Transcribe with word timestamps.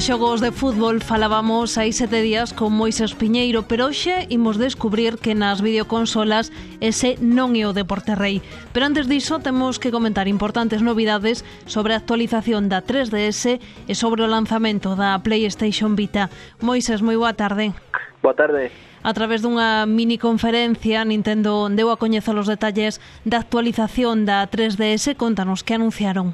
Nos 0.00 0.08
xogos 0.08 0.40
de 0.40 0.50
fútbol 0.50 1.04
falábamos 1.04 1.76
hai 1.76 1.92
sete 1.92 2.24
días 2.24 2.56
con 2.56 2.72
Moisés 2.72 3.12
Piñeiro, 3.12 3.68
pero 3.68 3.92
hoxe 3.92 4.24
imos 4.32 4.56
descubrir 4.56 5.20
que 5.20 5.36
nas 5.36 5.60
videoconsolas 5.60 6.48
ese 6.80 7.20
non 7.20 7.52
é 7.52 7.68
o 7.68 7.76
deporte 7.76 8.16
rei. 8.16 8.40
Pero 8.72 8.88
antes 8.88 9.12
diso 9.12 9.44
temos 9.44 9.76
que 9.76 9.92
comentar 9.92 10.24
importantes 10.24 10.80
novidades 10.80 11.44
sobre 11.68 11.92
a 11.92 12.00
actualización 12.00 12.72
da 12.72 12.80
3DS 12.80 13.60
e 13.60 13.92
sobre 13.92 14.24
o 14.24 14.32
lanzamento 14.32 14.96
da 14.96 15.20
PlayStation 15.20 15.92
Vita. 15.92 16.32
Moisés, 16.64 17.04
moi 17.04 17.20
boa 17.20 17.36
tarde. 17.36 17.76
Boa 18.24 18.32
tarde. 18.32 18.72
A 19.04 19.12
través 19.12 19.44
dunha 19.44 19.84
mini 19.84 20.16
conferencia, 20.16 21.04
Nintendo 21.04 21.68
deu 21.68 21.92
a 21.92 22.00
coñecer 22.00 22.40
os 22.40 22.48
detalles 22.48 23.04
da 23.28 23.44
actualización 23.44 24.24
da 24.24 24.48
3DS. 24.48 25.12
Contanos 25.20 25.60
que 25.60 25.76
anunciaron. 25.76 26.32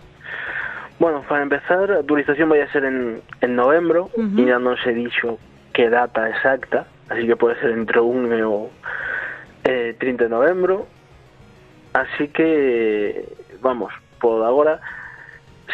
Bueno, 0.98 1.22
para 1.28 1.42
empezar, 1.42 1.92
a 1.92 2.00
actualización 2.00 2.48
vai 2.48 2.64
a 2.64 2.72
ser 2.72 2.84
en, 2.84 3.20
en 3.40 3.56
novembro, 3.56 4.08
uh 4.16 4.22
-huh. 4.22 4.38
e 4.38 4.48
ainda 4.48 4.58
non 4.58 4.80
se 4.80 4.96
dixo 4.96 5.36
que 5.76 5.92
data 5.92 6.24
exacta, 6.32 6.88
así 7.12 7.28
que 7.28 7.36
pode 7.36 7.60
ser 7.60 7.76
entre 7.76 8.00
1 8.00 8.32
e 8.32 8.42
o 8.42 8.72
eh, 9.64 9.92
30 10.00 10.24
de 10.24 10.30
novembro, 10.30 10.88
así 11.92 12.28
que, 12.32 13.28
vamos, 13.60 13.92
por 14.20 14.40
agora, 14.40 14.80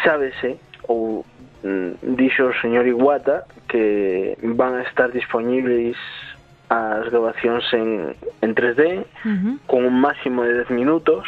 sábese, 0.03 0.59
ou 0.91 1.23
mm, 1.63 2.19
dixo 2.19 2.51
o 2.51 2.57
señor 2.59 2.83
Iguata, 2.83 3.47
que 3.71 4.35
van 4.43 4.75
a 4.75 4.83
estar 4.83 5.07
disponibles 5.15 5.95
as 6.67 7.07
grabacións 7.07 7.63
en, 7.71 8.11
en 8.43 8.51
3D, 8.51 8.99
uh 8.99 9.31
-huh. 9.31 9.55
con 9.71 9.87
un 9.87 9.95
máximo 10.03 10.43
de 10.43 10.67
10 10.67 10.75
minutos, 10.75 11.23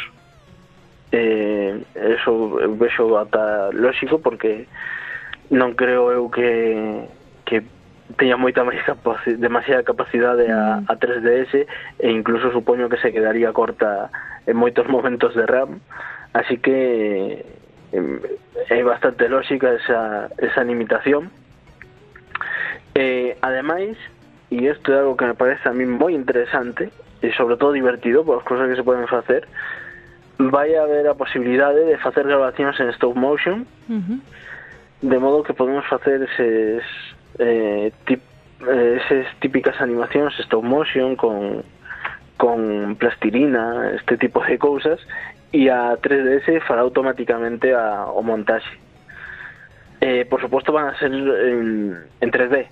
eh, 1.16 1.80
eso 1.96 2.60
eu 2.60 2.76
vexo 2.76 3.16
ata 3.16 3.72
lógico 3.72 4.20
porque 4.20 4.68
non 5.48 5.72
creo 5.72 6.12
eu 6.12 6.28
que, 6.28 7.08
que 7.48 7.64
teña 8.20 8.36
moita 8.36 8.68
máis 8.68 8.84
capaci 8.84 9.40
demasiada 9.40 9.86
capacidade 9.86 10.44
a, 10.52 10.84
a 10.84 10.94
3DS 11.00 11.64
e 12.04 12.08
incluso 12.12 12.52
supoño 12.52 12.92
que 12.92 13.00
se 13.00 13.16
quedaría 13.16 13.56
corta 13.56 14.12
en 14.44 14.60
moitos 14.60 14.84
momentos 14.92 15.32
de 15.32 15.48
RAM. 15.48 15.80
Así 16.36 16.60
que 16.60 17.40
é 18.68 18.82
bastante 18.84 19.24
lógica 19.32 19.72
esa, 19.72 20.28
esa 20.36 20.60
limitación. 20.64 21.32
Eh, 22.92 23.36
ademais 23.40 23.96
e 24.50 24.68
isto 24.68 24.92
é 24.92 25.00
algo 25.00 25.16
que 25.16 25.26
me 25.26 25.34
parece 25.34 25.64
a 25.68 25.72
mí 25.72 25.88
moi 25.88 26.12
interesante 26.12 26.92
e 27.24 27.32
sobre 27.32 27.56
todo 27.56 27.72
divertido 27.72 28.22
por 28.22 28.38
as 28.38 28.44
cousas 28.44 28.68
que 28.68 28.76
se 28.76 28.84
poden 28.84 29.08
facer 29.08 29.48
vai 30.38 30.74
haber 30.76 31.08
a 31.08 31.14
posibilidade 31.14 31.84
de 31.84 31.96
facer 31.98 32.26
grabacións 32.26 32.78
en 32.80 32.92
stop 32.92 33.16
motion 33.16 33.66
uh 33.88 34.00
-huh. 34.00 34.20
de 35.00 35.18
modo 35.18 35.42
que 35.42 35.54
podemos 35.54 35.86
facer 35.86 36.22
eses, 36.22 36.84
eh, 37.38 37.92
tip, 38.04 38.20
eh, 38.68 39.00
eses 39.00 39.26
típicas 39.40 39.80
animacións 39.80 40.38
stop 40.40 40.64
motion 40.64 41.16
con, 41.16 41.64
con 42.36 42.96
plastilina, 42.96 43.92
este 43.96 44.16
tipo 44.16 44.44
de 44.44 44.58
cousas 44.58 45.00
e 45.52 45.70
a 45.70 45.96
3DS 45.96 46.60
fará 46.68 46.82
automáticamente 46.82 47.72
a, 47.72 48.12
o 48.12 48.20
montaxe 48.20 48.76
eh, 50.00 50.26
por 50.28 50.40
suposto 50.40 50.72
van 50.72 50.92
a 50.92 50.98
ser 50.98 51.12
en, 51.12 51.96
en 52.20 52.28
3D 52.30 52.68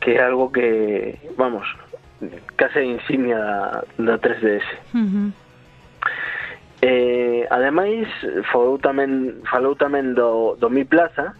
que 0.00 0.16
é 0.16 0.22
algo 0.22 0.52
que, 0.52 1.16
vamos 1.36 1.64
case 2.56 2.84
insignia 2.84 3.38
da, 3.40 3.84
da 3.96 4.14
3DS 4.20 4.68
uh 4.92 5.00
-huh. 5.00 5.43
Eh, 6.86 7.48
ademais, 7.48 8.04
falou 8.52 8.76
tamén, 8.76 9.40
falou 9.48 9.72
tamén 9.72 10.12
do, 10.12 10.52
do 10.60 10.68
Mi 10.68 10.84
Plaza, 10.84 11.32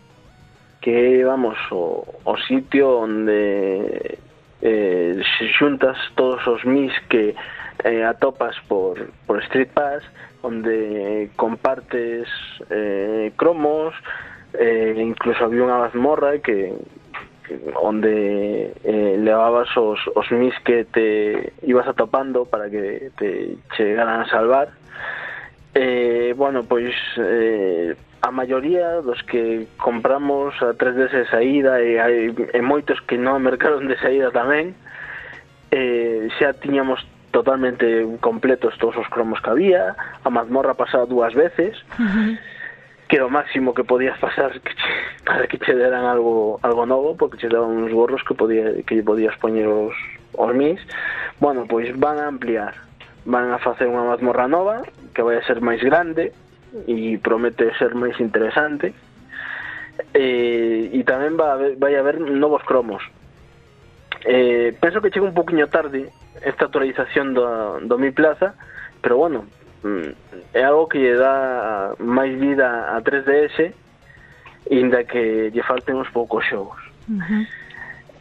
que 0.81 1.21
é, 1.21 1.21
vamos, 1.21 1.61
o, 1.69 2.01
o 2.01 2.35
sitio 2.49 3.05
onde 3.05 4.17
eh, 4.65 5.21
se 5.21 5.45
xuntas 5.53 6.01
todos 6.17 6.41
os 6.49 6.65
mis 6.65 6.97
que 7.13 7.37
eh, 7.85 8.05
atopas 8.09 8.57
por, 8.73 8.97
por 9.29 9.45
Street 9.45 9.69
Pass, 9.69 10.01
onde 10.41 11.29
compartes 11.37 12.25
eh, 12.73 13.29
cromos, 13.37 13.93
eh, 14.57 14.97
incluso 14.97 15.45
había 15.45 15.61
unha 15.61 15.77
mazmorra 15.77 16.41
que, 16.41 16.73
que 17.45 17.61
onde 17.77 18.73
eh, 18.81 19.21
levabas 19.21 19.69
os, 19.77 20.01
os 20.17 20.29
mis 20.33 20.57
que 20.65 20.89
te 20.89 21.53
ibas 21.69 21.85
atopando 21.85 22.49
para 22.49 22.73
que 22.73 23.13
te 23.21 23.61
chegaran 23.77 24.25
a 24.25 24.31
salvar. 24.33 24.73
Eh, 25.75 26.35
bueno, 26.37 26.63
pois 26.63 26.95
eh, 27.19 27.97
a 28.23 28.31
maioría 28.31 29.03
dos 29.03 29.23
que 29.25 29.67
compramos 29.77 30.55
a 30.63 30.73
tres 30.75 30.95
de 30.95 31.27
saída 31.27 31.83
e 31.83 31.99
hai 31.99 32.31
e 32.33 32.61
moitos 32.63 32.97
que 33.05 33.19
non 33.19 33.43
mercaron 33.43 33.85
de 33.91 33.99
saída 33.99 34.33
tamén 34.33 34.73
eh, 35.75 36.31
xa 36.39 36.57
tiñamos 36.57 37.03
totalmente 37.35 38.07
completos 38.23 38.79
todos 38.79 38.97
os 38.97 39.09
cromos 39.11 39.43
que 39.43 39.51
había 39.51 39.99
a 40.23 40.29
mazmorra 40.31 40.79
pasaba 40.79 41.11
dúas 41.11 41.35
veces 41.35 41.75
uh 41.99 42.07
-huh. 42.07 42.33
que 43.11 43.19
o 43.21 43.29
máximo 43.29 43.75
que 43.75 43.83
podías 43.83 44.17
pasar 44.23 44.55
que 44.63 44.73
che, 44.73 44.93
para 45.27 45.45
que 45.51 45.59
che 45.59 45.75
deran 45.75 46.07
algo 46.07 46.63
algo 46.63 46.87
novo 46.87 47.19
porque 47.19 47.37
che 47.37 47.51
daban 47.51 47.83
uns 47.83 47.93
gorros 47.93 48.23
que 48.23 48.39
podía 48.39 48.79
que 48.87 49.03
podías 49.03 49.37
poñer 49.43 49.67
os, 49.67 49.99
os 50.39 50.53
mis 50.55 50.79
bueno, 51.43 51.67
pois 51.67 51.91
van 51.99 52.23
a 52.23 52.31
ampliar 52.31 52.84
van 53.25 53.53
a 53.53 53.59
facer 53.59 53.89
unha 53.89 54.05
mazmorra 54.05 54.49
nova 54.49 54.85
que 55.17 55.25
vai 55.25 55.41
a 55.41 55.47
ser 55.49 55.61
máis 55.65 55.81
grande 55.81 56.33
e 56.87 57.17
promete 57.23 57.71
ser 57.79 57.95
máis 57.95 58.19
interesante. 58.21 58.93
Eh, 60.13 60.91
e 60.91 61.01
tamén 61.07 61.39
va, 61.39 61.55
vai 61.79 61.95
haber 61.95 62.19
novos 62.19 62.63
cromos. 62.67 63.03
Eh, 64.27 64.75
penso 64.81 65.01
que 65.01 65.11
chega 65.11 65.29
un 65.29 65.37
poquinho 65.37 65.69
tarde 65.69 66.11
esta 66.43 66.67
actualización 66.67 67.35
do, 67.35 67.79
do 67.81 67.99
Mi 67.99 68.11
Plaza 68.11 68.55
pero 69.05 69.19
bueno 69.19 69.45
mm, 69.85 70.09
é 70.55 70.65
algo 70.65 70.89
que 70.89 70.99
lle 70.99 71.15
dá 71.15 71.93
máis 72.01 72.33
vida 72.41 72.97
a 72.97 73.01
3DS 73.05 73.73
inda 74.73 75.05
que 75.05 75.53
lle 75.53 75.63
falten 75.63 76.01
uns 76.01 76.09
poucos 76.09 76.41
xogos. 76.49 76.81
Uh 77.05 77.21
-huh. 77.21 77.45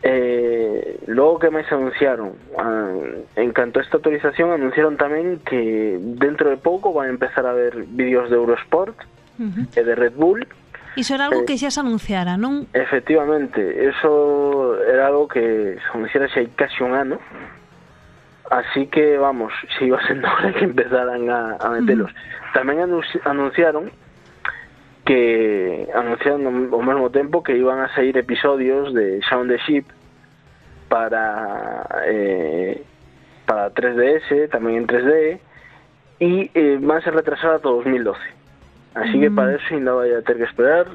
Eh, 0.06 1.00
logo 1.08 1.40
que 1.40 1.48
máis 1.48 1.64
anunciaron 1.72 2.36
ah, 2.60 2.92
en 3.40 3.56
canto 3.56 3.80
a 3.80 3.84
esta 3.88 3.96
autorización 3.96 4.52
anunciaron 4.52 5.00
tamén 5.00 5.40
que 5.48 5.96
dentro 5.96 6.52
de 6.52 6.60
pouco 6.60 6.92
van 6.92 7.08
a 7.08 7.16
empezar 7.16 7.48
a 7.48 7.56
ver 7.56 7.88
vídeos 7.88 8.28
de 8.28 8.36
Eurosport 8.36 9.00
uh 9.40 9.48
-huh. 9.48 9.64
de 9.72 9.96
Red 9.96 10.20
Bull 10.20 10.44
Iso 11.00 11.16
era 11.16 11.32
algo 11.32 11.42
eh, 11.42 11.46
que 11.48 11.56
xa 11.56 11.72
se 11.72 11.80
anunciara, 11.80 12.36
non? 12.36 12.68
Efectivamente, 12.76 13.64
eso 13.64 14.76
era 14.84 15.08
algo 15.08 15.32
que 15.32 15.80
se 15.80 15.90
anunciara 15.96 16.28
xa 16.28 16.44
hai 16.44 16.52
casi 16.52 16.84
un 16.84 17.00
ano 17.00 17.24
así 18.52 18.92
que, 18.92 19.16
vamos, 19.16 19.56
se 19.80 19.88
iba 19.88 20.04
sendo 20.04 20.28
hora 20.28 20.52
que 20.52 20.68
empezaran 20.68 21.32
a, 21.32 21.56
a 21.64 21.80
metelos 21.80 22.12
uh 22.12 22.16
-huh. 22.20 22.60
tamén 22.60 22.84
anunciaron 23.24 23.88
que 25.06 25.90
anunciaron 25.94 26.72
ao 26.72 26.82
mesmo 26.82 27.10
tempo 27.12 27.44
que 27.44 27.58
iban 27.58 27.80
a 27.84 27.94
sair 27.94 28.16
episodios 28.18 28.94
de 28.94 29.20
Sound 29.28 29.52
the 29.52 29.60
Ship 29.68 29.86
para 30.88 31.86
eh, 32.08 32.82
para 33.46 33.68
3DS, 33.76 34.48
tamén 34.48 34.80
en 34.80 34.88
3D 34.88 35.12
e 36.24 36.48
eh, 36.56 36.78
van 36.80 37.04
ser 37.04 37.12
retrasar 37.12 37.60
ata 37.60 37.68
2012 37.68 38.16
así 38.96 39.18
mm. 39.18 39.22
que 39.22 39.32
para 39.32 39.56
eso 39.56 39.68
ainda 39.76 39.92
vai 39.94 40.16
a 40.16 40.22
ter 40.22 40.38
que 40.38 40.48
esperar 40.48 40.88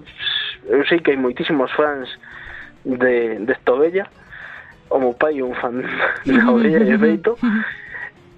eu 0.65 0.81
sei 0.87 1.01
que 1.01 1.13
hai 1.13 1.21
moitísimos 1.21 1.69
fans 1.77 2.09
de, 2.85 3.37
desta 3.45 3.77
ovella 3.77 4.09
o 4.89 4.99
meu 4.99 5.13
pai 5.13 5.43
un 5.43 5.53
fan 5.61 5.85
da 6.25 6.49
ovella 6.49 6.81
de 6.89 6.97
feito 6.97 7.37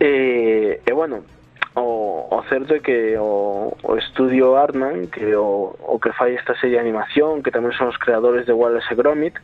e, 0.01 0.03
e 0.03 0.11
eh, 0.11 0.81
eh, 0.87 0.93
bueno, 0.93 1.23
o, 1.75 2.27
o 2.31 2.43
certo 2.49 2.75
é 2.75 2.81
que 2.81 3.17
o, 3.17 3.77
o 3.83 3.97
estudio 3.97 4.57
Artman 4.57 5.07
que 5.07 5.35
o, 5.35 5.77
o 5.79 5.99
que 6.01 6.13
fai 6.13 6.35
esta 6.35 6.55
serie 6.59 6.77
de 6.77 6.83
animación 6.83 7.43
que 7.43 7.55
tamén 7.55 7.71
son 7.79 7.95
os 7.95 7.99
creadores 7.99 8.47
de 8.47 8.55
Wallace 8.57 8.91
e 8.91 8.99
Gromit 8.99 9.37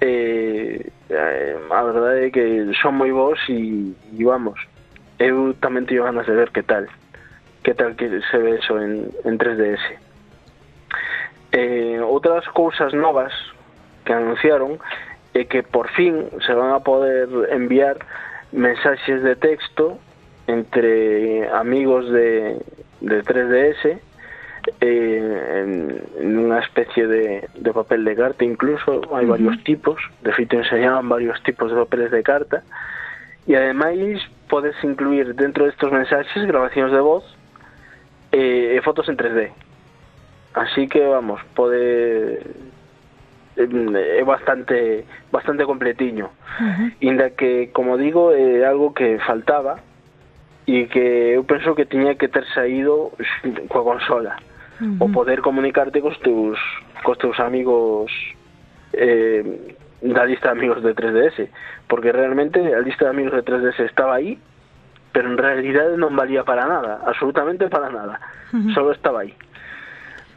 eh, 0.00 0.90
eh, 1.10 1.54
a 1.70 1.82
verdade 1.84 2.26
é 2.26 2.30
que 2.34 2.74
son 2.82 2.98
moi 2.98 3.14
bons 3.14 3.38
e, 3.46 3.94
e 3.94 4.22
vamos 4.26 4.58
eu 5.22 5.54
tamén 5.62 5.86
teño 5.86 6.02
ganas 6.02 6.26
de 6.26 6.34
ver 6.34 6.50
que 6.50 6.66
tal 6.66 6.90
que 7.62 7.72
tal 7.74 7.94
que 7.94 8.10
se 8.10 8.38
ve 8.42 8.58
eso 8.58 8.74
en, 8.82 9.14
en 9.22 9.38
3DS 9.38 9.84
eh, 11.54 12.02
outras 12.02 12.42
cousas 12.50 12.90
novas 12.90 13.30
que 14.02 14.10
anunciaron 14.10 14.82
é 15.38 15.46
que 15.46 15.62
por 15.62 15.86
fin 15.94 16.26
se 16.42 16.50
van 16.50 16.74
a 16.74 16.82
poder 16.82 17.30
enviar 17.54 18.02
mensaxes 18.50 19.22
de 19.22 19.38
texto 19.38 20.02
entre 20.46 21.48
amigos 21.50 22.10
de, 22.10 22.58
de 23.00 23.22
3DS 23.22 23.98
eh, 24.80 26.00
en, 26.20 26.38
una 26.38 26.60
especie 26.60 27.06
de, 27.06 27.48
de, 27.54 27.72
papel 27.72 28.04
de 28.04 28.16
carta 28.16 28.44
incluso, 28.44 29.02
hay 29.14 29.24
uh 29.24 29.28
-huh. 29.28 29.30
varios 29.30 29.64
tipos, 29.64 29.96
de 30.22 30.30
hecho 30.30 30.56
enseñaban 30.56 31.08
varios 31.08 31.42
tipos 31.42 31.70
de 31.70 31.76
papeles 31.76 32.10
de 32.10 32.22
carta 32.22 32.62
y 33.46 33.54
además 33.54 33.94
puedes 34.48 34.74
incluir 34.82 35.34
dentro 35.34 35.64
de 35.64 35.70
estos 35.70 35.92
mensajes 35.92 36.46
grabaciones 36.46 36.92
de 36.92 37.00
voz 37.00 37.24
eh, 38.32 38.80
fotos 38.82 39.08
en 39.08 39.16
3D. 39.16 39.50
Así 40.54 40.86
que 40.88 41.04
vamos, 41.06 41.40
puede 41.54 42.40
é 43.56 44.24
bastante 44.24 45.04
bastante 45.30 45.64
completiño. 45.64 46.30
Uh 46.60 46.64
-huh. 46.64 46.92
Inda 47.00 47.30
que, 47.30 47.70
como 47.72 47.96
digo, 47.96 48.32
é 48.32 48.64
algo 48.64 48.92
que 48.92 49.18
faltaba 49.18 49.78
e 50.66 50.86
que 50.86 51.36
eu 51.36 51.44
penso 51.44 51.74
que 51.74 51.84
tiña 51.84 52.16
que 52.16 52.28
ter 52.28 52.44
saído 52.54 53.12
coa 53.68 53.84
consola 53.84 54.36
uh 54.80 54.84
-huh. 54.84 55.04
o 55.04 55.06
poder 55.12 55.40
comunicarte 55.44 56.00
cos 56.00 56.18
teus 56.24 56.58
cos 57.04 57.18
teus 57.18 57.38
amigos 57.40 58.08
eh, 58.92 59.44
da 60.00 60.24
lista 60.24 60.48
de 60.48 60.56
amigos 60.56 60.80
de 60.82 60.96
3DS 60.96 61.48
porque 61.88 62.12
realmente 62.12 62.60
a 62.60 62.80
lista 62.80 63.04
de 63.04 63.12
amigos 63.12 63.32
de 63.36 63.44
3DS 63.44 63.80
estaba 63.84 64.16
aí 64.16 64.38
pero 65.12 65.28
en 65.28 65.36
realidad 65.36 65.96
non 66.00 66.16
valía 66.16 66.48
para 66.48 66.64
nada 66.64 67.04
absolutamente 67.04 67.68
para 67.68 67.92
nada 67.92 68.16
uh 68.52 68.56
-huh. 68.56 68.72
solo 68.72 68.96
estaba 68.96 69.20
aí 69.20 69.36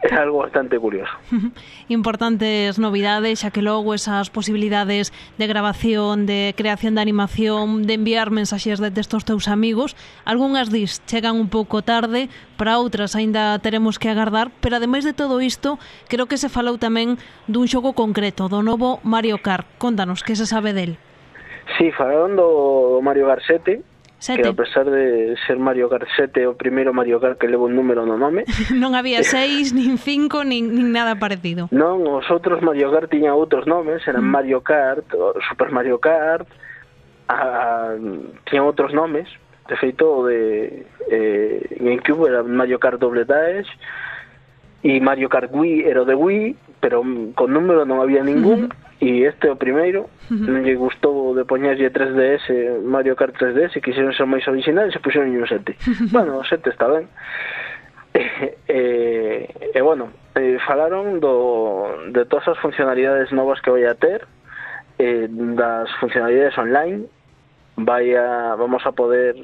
é 0.04 0.14
algo 0.16 0.40
bastante 0.40 0.78
curioso. 0.78 1.12
Importantes 1.90 2.78
novidades, 2.80 3.42
xa 3.42 3.50
que 3.50 3.66
logo 3.66 3.94
esas 3.94 4.30
posibilidades 4.30 5.10
de 5.38 5.46
grabación, 5.48 6.26
de 6.26 6.54
creación 6.56 6.96
de 6.96 7.02
animación, 7.02 7.84
de 7.84 7.94
enviar 7.98 8.30
mensaxes 8.30 8.80
de 8.80 8.92
textos 8.92 9.24
aos 9.24 9.26
teus 9.26 9.46
amigos, 9.48 9.96
algunhas 10.26 10.70
dis 10.70 11.02
chegan 11.10 11.36
un 11.36 11.50
pouco 11.50 11.82
tarde, 11.82 12.30
para 12.58 12.78
outras 12.78 13.18
aínda 13.18 13.58
teremos 13.60 13.98
que 13.98 14.10
agardar, 14.10 14.54
pero 14.62 14.78
ademais 14.78 15.06
de 15.06 15.14
todo 15.14 15.42
isto, 15.42 15.80
creo 16.08 16.30
que 16.30 16.38
se 16.38 16.50
falou 16.50 16.78
tamén 16.78 17.18
dun 17.50 17.66
xogo 17.66 17.98
concreto, 17.98 18.50
do 18.50 18.62
novo 18.62 19.02
Mario 19.02 19.42
Kart. 19.42 19.66
Contanos, 19.82 20.22
que 20.22 20.38
se 20.38 20.46
sabe 20.46 20.74
del? 20.74 21.02
Sí, 21.76 21.92
falaron 21.92 22.38
do 22.38 23.02
Mario 23.04 23.28
Kart 23.28 23.44
7, 23.46 23.97
Sete. 24.20 24.42
Que 24.42 24.50
a 24.50 24.54
pesar 24.54 24.90
de 24.90 25.36
ser 25.46 25.60
Mario 25.60 25.90
Kart 25.90 26.08
7 26.16 26.48
o 26.48 26.58
primeiro 26.58 26.92
Mario 26.92 27.22
Kart 27.22 27.38
que 27.38 27.48
levo 27.48 27.66
un 27.66 27.76
número 27.76 28.02
no 28.02 28.18
nome 28.18 28.50
Non 28.74 28.98
había 28.98 29.22
seis, 29.22 29.78
nin 29.78 30.02
cinco, 30.02 30.42
nin, 30.42 30.74
nin 30.74 30.90
nada 30.90 31.22
parecido 31.22 31.70
Non, 31.70 32.02
os 32.02 32.26
outros 32.34 32.66
Mario 32.66 32.90
Kart 32.90 33.14
tiñan 33.14 33.38
outros 33.38 33.70
nomes 33.70 34.02
Eran 34.10 34.26
mm. 34.26 34.34
Mario 34.34 34.60
Kart, 34.66 35.06
Super 35.46 35.70
Mario 35.70 36.02
Kart 36.02 36.50
a, 37.30 37.94
Tiñan 38.50 38.66
outros 38.66 38.90
nomes 38.90 39.30
De 39.70 39.78
feito, 39.78 40.10
o 40.10 40.26
de 40.26 40.82
eh, 41.14 41.78
Gamecube 41.78 42.34
era 42.34 42.42
Mario 42.42 42.82
Kart 42.82 42.98
Double 42.98 43.22
Dash 43.22 43.70
E 44.82 44.98
Mario 44.98 45.30
Kart 45.30 45.54
Wii 45.54 45.86
era 45.86 46.02
o 46.02 46.10
de 46.10 46.18
Wii 46.18 46.82
Pero 46.82 47.06
con 47.38 47.54
número 47.54 47.86
non 47.86 48.02
había 48.02 48.26
ningún 48.26 48.74
mm 48.74 48.87
E 49.00 49.24
este 49.24 49.48
é 49.48 49.52
o 49.52 49.62
primeiro, 49.62 50.10
non 50.34 50.66
lle 50.66 50.74
gustou 50.74 51.38
de 51.38 51.46
poñerlle 51.46 51.94
3DS, 51.94 52.82
Mario 52.82 53.14
Kart 53.14 53.38
3DS, 53.38 53.78
quixeron 53.78 54.10
ser 54.18 54.26
máis 54.26 54.42
originales 54.50 54.98
e 54.98 55.04
puxeron 55.06 55.30
un 55.30 55.46
7. 55.46 56.10
bueno, 56.10 56.42
o 56.42 56.44
7 56.46 56.66
está 56.70 56.90
ben. 56.90 57.06
E, 58.18 58.58
e, 58.66 59.78
e 59.78 59.82
bueno, 59.86 60.10
e, 60.34 60.58
falaron 60.66 61.22
do, 61.22 62.10
de 62.10 62.26
todas 62.26 62.50
as 62.50 62.58
funcionalidades 62.58 63.30
novas 63.30 63.62
que 63.62 63.70
vai 63.70 63.86
a 63.86 63.94
ter, 63.94 64.26
eh, 64.98 65.30
das 65.30 65.86
funcionalidades 66.02 66.58
online, 66.58 67.06
vai 67.78 68.16
a, 68.18 68.56
vamos 68.58 68.82
a 68.86 68.92
poder 68.92 69.38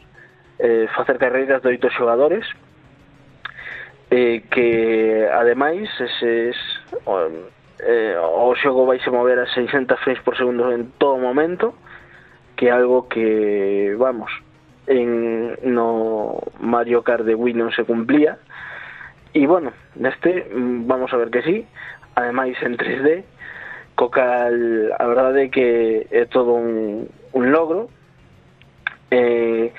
eh, 0.57 0.87
facer 0.95 1.17
carreiras 1.21 1.61
de 1.61 1.69
oito 1.69 1.89
xogadores, 1.93 2.49
eh, 4.09 4.41
que 4.49 5.29
ademais 5.31 5.89
eses, 6.01 6.57
eh, 7.85 8.15
o 8.17 8.55
xogo 8.55 8.85
vai 8.85 8.99
se 8.99 9.11
mover 9.11 9.39
a 9.39 9.47
600 9.47 9.99
frames 9.99 10.23
por 10.23 10.35
segundo 10.35 10.71
en 10.71 10.91
todo 10.97 11.17
momento 11.19 11.75
que 12.55 12.67
é 12.67 12.71
algo 12.71 13.07
que 13.09 13.95
vamos 13.97 14.31
en 14.87 15.57
no 15.63 16.39
Mario 16.59 17.03
Kart 17.03 17.23
de 17.23 17.35
Wii 17.35 17.55
non 17.55 17.71
se 17.71 17.87
cumplía. 17.87 18.39
E 19.33 19.47
bueno, 19.47 19.71
neste 19.95 20.47
mm, 20.51 20.85
vamos 20.85 21.11
a 21.13 21.17
ver 21.17 21.31
que 21.31 21.41
sí. 21.41 21.65
Ademais 22.15 22.59
en 22.61 22.77
3D 22.77 23.23
co 23.95 24.11
cal 24.11 24.91
a 24.99 25.05
verdade 25.07 25.47
é 25.47 25.51
que 25.51 26.07
é 26.11 26.25
todo 26.27 26.53
un, 26.53 27.07
un 27.31 27.43
logro. 27.51 27.89
Eh, 29.09 29.71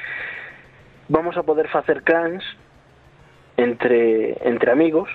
vamos 1.08 1.36
a 1.36 1.44
poder 1.44 1.68
facer 1.68 2.02
clans 2.02 2.42
entre 3.56 4.40
entre 4.42 4.72
amigos 4.72 5.10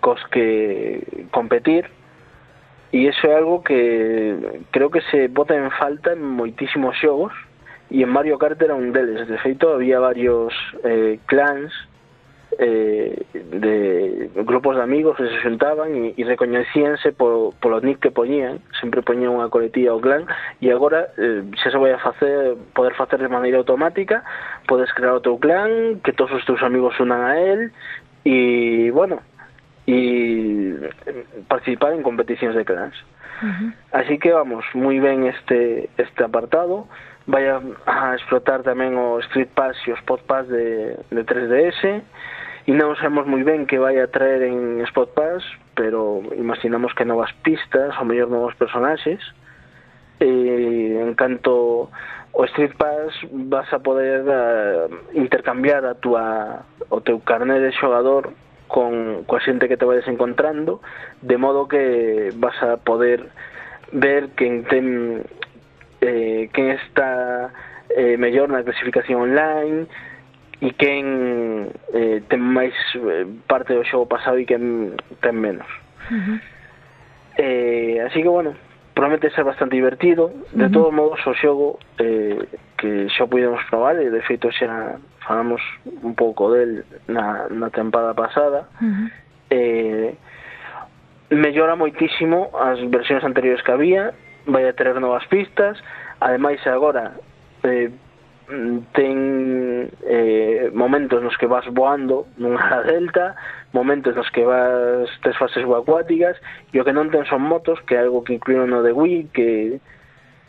cos 0.00 0.22
que 0.30 1.26
competir 1.30 1.90
e 2.92 3.04
iso 3.04 3.26
é 3.28 3.36
algo 3.36 3.62
que 3.62 4.62
creo 4.70 4.90
que 4.90 5.02
se 5.12 5.28
bota 5.28 5.54
en 5.54 5.70
falta 5.70 6.12
en 6.12 6.24
moitísimos 6.24 6.96
xogos 6.96 7.36
e 7.92 8.00
en 8.00 8.08
Mario 8.08 8.40
Kart 8.40 8.60
era 8.60 8.74
un 8.74 8.92
deles. 8.92 9.28
De 9.28 9.38
feito 9.38 9.72
había 9.72 10.00
varios 10.00 10.52
eh, 10.84 11.20
clans 11.26 11.72
eh, 12.58 13.24
de 13.32 14.30
grupos 14.44 14.76
de 14.76 14.82
amigos 14.82 15.16
que 15.16 15.28
se 15.28 15.40
xuntaban 15.44 15.92
e, 15.92 16.16
e 16.16 16.22
recoñecíanse 16.24 17.12
po, 17.12 17.52
polo 17.60 17.80
nick 17.84 18.00
que 18.00 18.10
poñían. 18.10 18.64
Sempre 18.80 19.04
poñían 19.04 19.36
unha 19.36 19.52
coletilla 19.52 19.92
ao 19.92 20.00
clan 20.00 20.24
e 20.64 20.72
agora 20.72 21.12
eh, 21.20 21.44
xa 21.60 21.68
se 21.68 21.76
vai 21.76 21.92
a 21.92 22.00
facer 22.00 22.56
poder 22.72 22.96
facer 22.96 23.20
de 23.20 23.28
maneira 23.28 23.60
automática 23.60 24.24
podes 24.64 24.88
crear 24.96 25.12
o 25.12 25.24
teu 25.24 25.36
clan 25.36 26.00
que 26.00 26.16
todos 26.16 26.32
os 26.32 26.44
teus 26.48 26.64
amigos 26.64 26.96
unan 27.04 27.20
a 27.20 27.36
él 27.36 27.68
e 28.24 28.88
bueno, 28.96 29.20
y 29.88 30.68
eh, 31.06 31.24
participar 31.48 31.94
en 31.94 32.02
competiciones 32.02 32.54
de 32.54 32.64
clans. 32.64 32.94
Uh 33.40 33.46
-huh. 33.46 33.72
Así 33.92 34.18
que 34.18 34.32
vamos, 34.32 34.64
muy 34.74 35.00
ben 35.00 35.24
este 35.24 35.88
este 35.96 36.24
apartado. 36.24 36.86
Vai 37.26 37.48
a, 37.48 37.60
a 37.86 38.14
explotar 38.14 38.60
tamén 38.62 38.96
o 38.96 39.16
Street 39.28 39.48
Pass 39.56 39.76
e 39.88 39.92
os 39.92 40.00
Spot 40.04 40.20
Pass 40.28 40.44
de, 40.48 40.96
de 41.08 41.22
3DS. 41.24 42.04
E 42.68 42.72
non 42.76 43.00
sabemos 43.00 43.24
moi 43.24 43.40
ben 43.44 43.64
que 43.64 43.80
vai 43.80 43.96
a 43.96 44.12
traer 44.12 44.44
en 44.44 44.84
Spot 44.92 45.08
Pass, 45.16 45.40
pero 45.72 46.20
imaginamos 46.36 46.92
que 46.92 47.08
novas 47.08 47.32
pistas, 47.40 47.96
ou 47.96 48.04
mellor 48.04 48.28
novos 48.28 48.52
personaxes. 48.60 49.24
E 50.20 51.00
en 51.00 51.16
canto 51.16 51.88
o 52.36 52.42
Street 52.52 52.76
Pass 52.76 53.12
vas 53.32 53.68
a 53.72 53.80
poder 53.80 54.20
a, 54.28 54.44
intercambiar 55.16 55.84
a 55.88 55.96
tua, 55.96 56.64
o 56.92 57.00
teu 57.00 57.20
carnet 57.24 57.64
de 57.64 57.72
xogador 57.72 58.36
con 58.68 59.24
coa 59.24 59.40
xente 59.40 59.66
que 59.66 59.80
te 59.80 59.88
vades 59.88 60.06
encontrando, 60.06 60.80
de 61.24 61.36
modo 61.40 61.66
que 61.66 62.30
vas 62.36 62.56
a 62.62 62.76
poder 62.76 63.26
ver 63.92 64.36
quen 64.36 64.64
ten 64.68 65.24
eh, 66.00 66.48
quen 66.52 66.76
está 66.76 67.50
eh, 67.90 68.16
mellor 68.20 68.52
na 68.52 68.62
clasificación 68.62 69.24
online 69.32 69.88
e 70.60 70.74
quen 70.76 71.70
eh, 71.94 72.20
ten 72.28 72.42
máis 72.42 72.74
eh, 72.94 73.24
parte 73.48 73.72
do 73.72 73.86
xogo 73.86 74.10
pasado 74.10 74.36
e 74.36 74.44
quen 74.44 74.94
ten 75.24 75.36
menos. 75.38 75.68
Uh 76.10 76.14
-huh. 76.14 76.38
eh, 77.38 78.04
así 78.04 78.22
que, 78.22 78.28
bueno, 78.28 78.54
promete 78.94 79.30
ser 79.30 79.44
bastante 79.44 79.76
divertido. 79.76 80.34
De 80.52 80.64
uh 80.64 80.68
-huh. 80.68 80.72
todos 80.72 80.92
modos, 80.92 81.20
o 81.26 81.32
xogo 81.34 81.78
eh, 81.98 82.42
que 82.76 83.08
xa 83.14 83.26
podemos 83.30 83.62
probar, 83.70 83.96
e 84.02 84.10
de 84.10 84.22
feito 84.26 84.50
xa 84.50 84.98
falamos 85.28 85.60
un 85.84 86.14
pouco 86.14 86.50
del 86.50 86.88
na, 87.06 87.46
na 87.52 87.68
tempada 87.68 88.14
pasada, 88.14 88.64
uh 88.80 88.88
-huh. 88.88 89.08
eh, 89.52 90.16
mellora 91.28 91.76
moitísimo 91.76 92.48
as 92.56 92.80
versións 92.88 93.22
anteriores 93.22 93.60
que 93.60 93.72
había, 93.72 94.16
vai 94.48 94.64
a 94.64 94.72
ter 94.72 94.88
novas 94.96 95.28
pistas, 95.28 95.76
ademais 96.24 96.64
agora 96.66 97.12
eh, 97.62 97.92
ten 98.96 99.92
eh, 100.08 100.72
momentos 100.72 101.20
nos 101.20 101.36
que 101.36 101.44
vas 101.44 101.68
voando 101.68 102.24
nunha 102.40 102.80
delta, 102.88 103.36
momentos 103.76 104.16
nos 104.16 104.32
que 104.32 104.48
vas 104.48 105.12
tes 105.20 105.36
fases 105.36 105.68
acuáticas, 105.68 106.40
e 106.72 106.80
o 106.80 106.84
que 106.88 106.96
non 106.96 107.12
ten 107.12 107.28
son 107.28 107.44
motos, 107.44 107.76
que 107.84 108.00
é 108.00 108.00
algo 108.00 108.24
que 108.24 108.40
incluíron 108.40 108.72
no 108.72 108.80
de 108.80 108.96
Wii, 108.96 109.28
que 109.36 109.76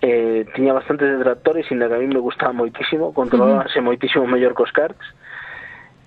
eh, 0.01 0.45
tiña 0.55 0.73
bastantes 0.73 1.17
detractores, 1.17 1.65
e 1.69 1.75
que 1.75 1.83
a 1.83 1.99
mí 1.99 2.07
me 2.07 2.19
gustaba 2.19 2.53
moitísimo, 2.53 3.13
controlábase 3.13 3.79
uh 3.79 3.81
-huh. 3.81 3.85
moitísimo 3.85 4.27
mellor 4.27 4.53
cos 4.53 4.71
karts. 4.71 5.03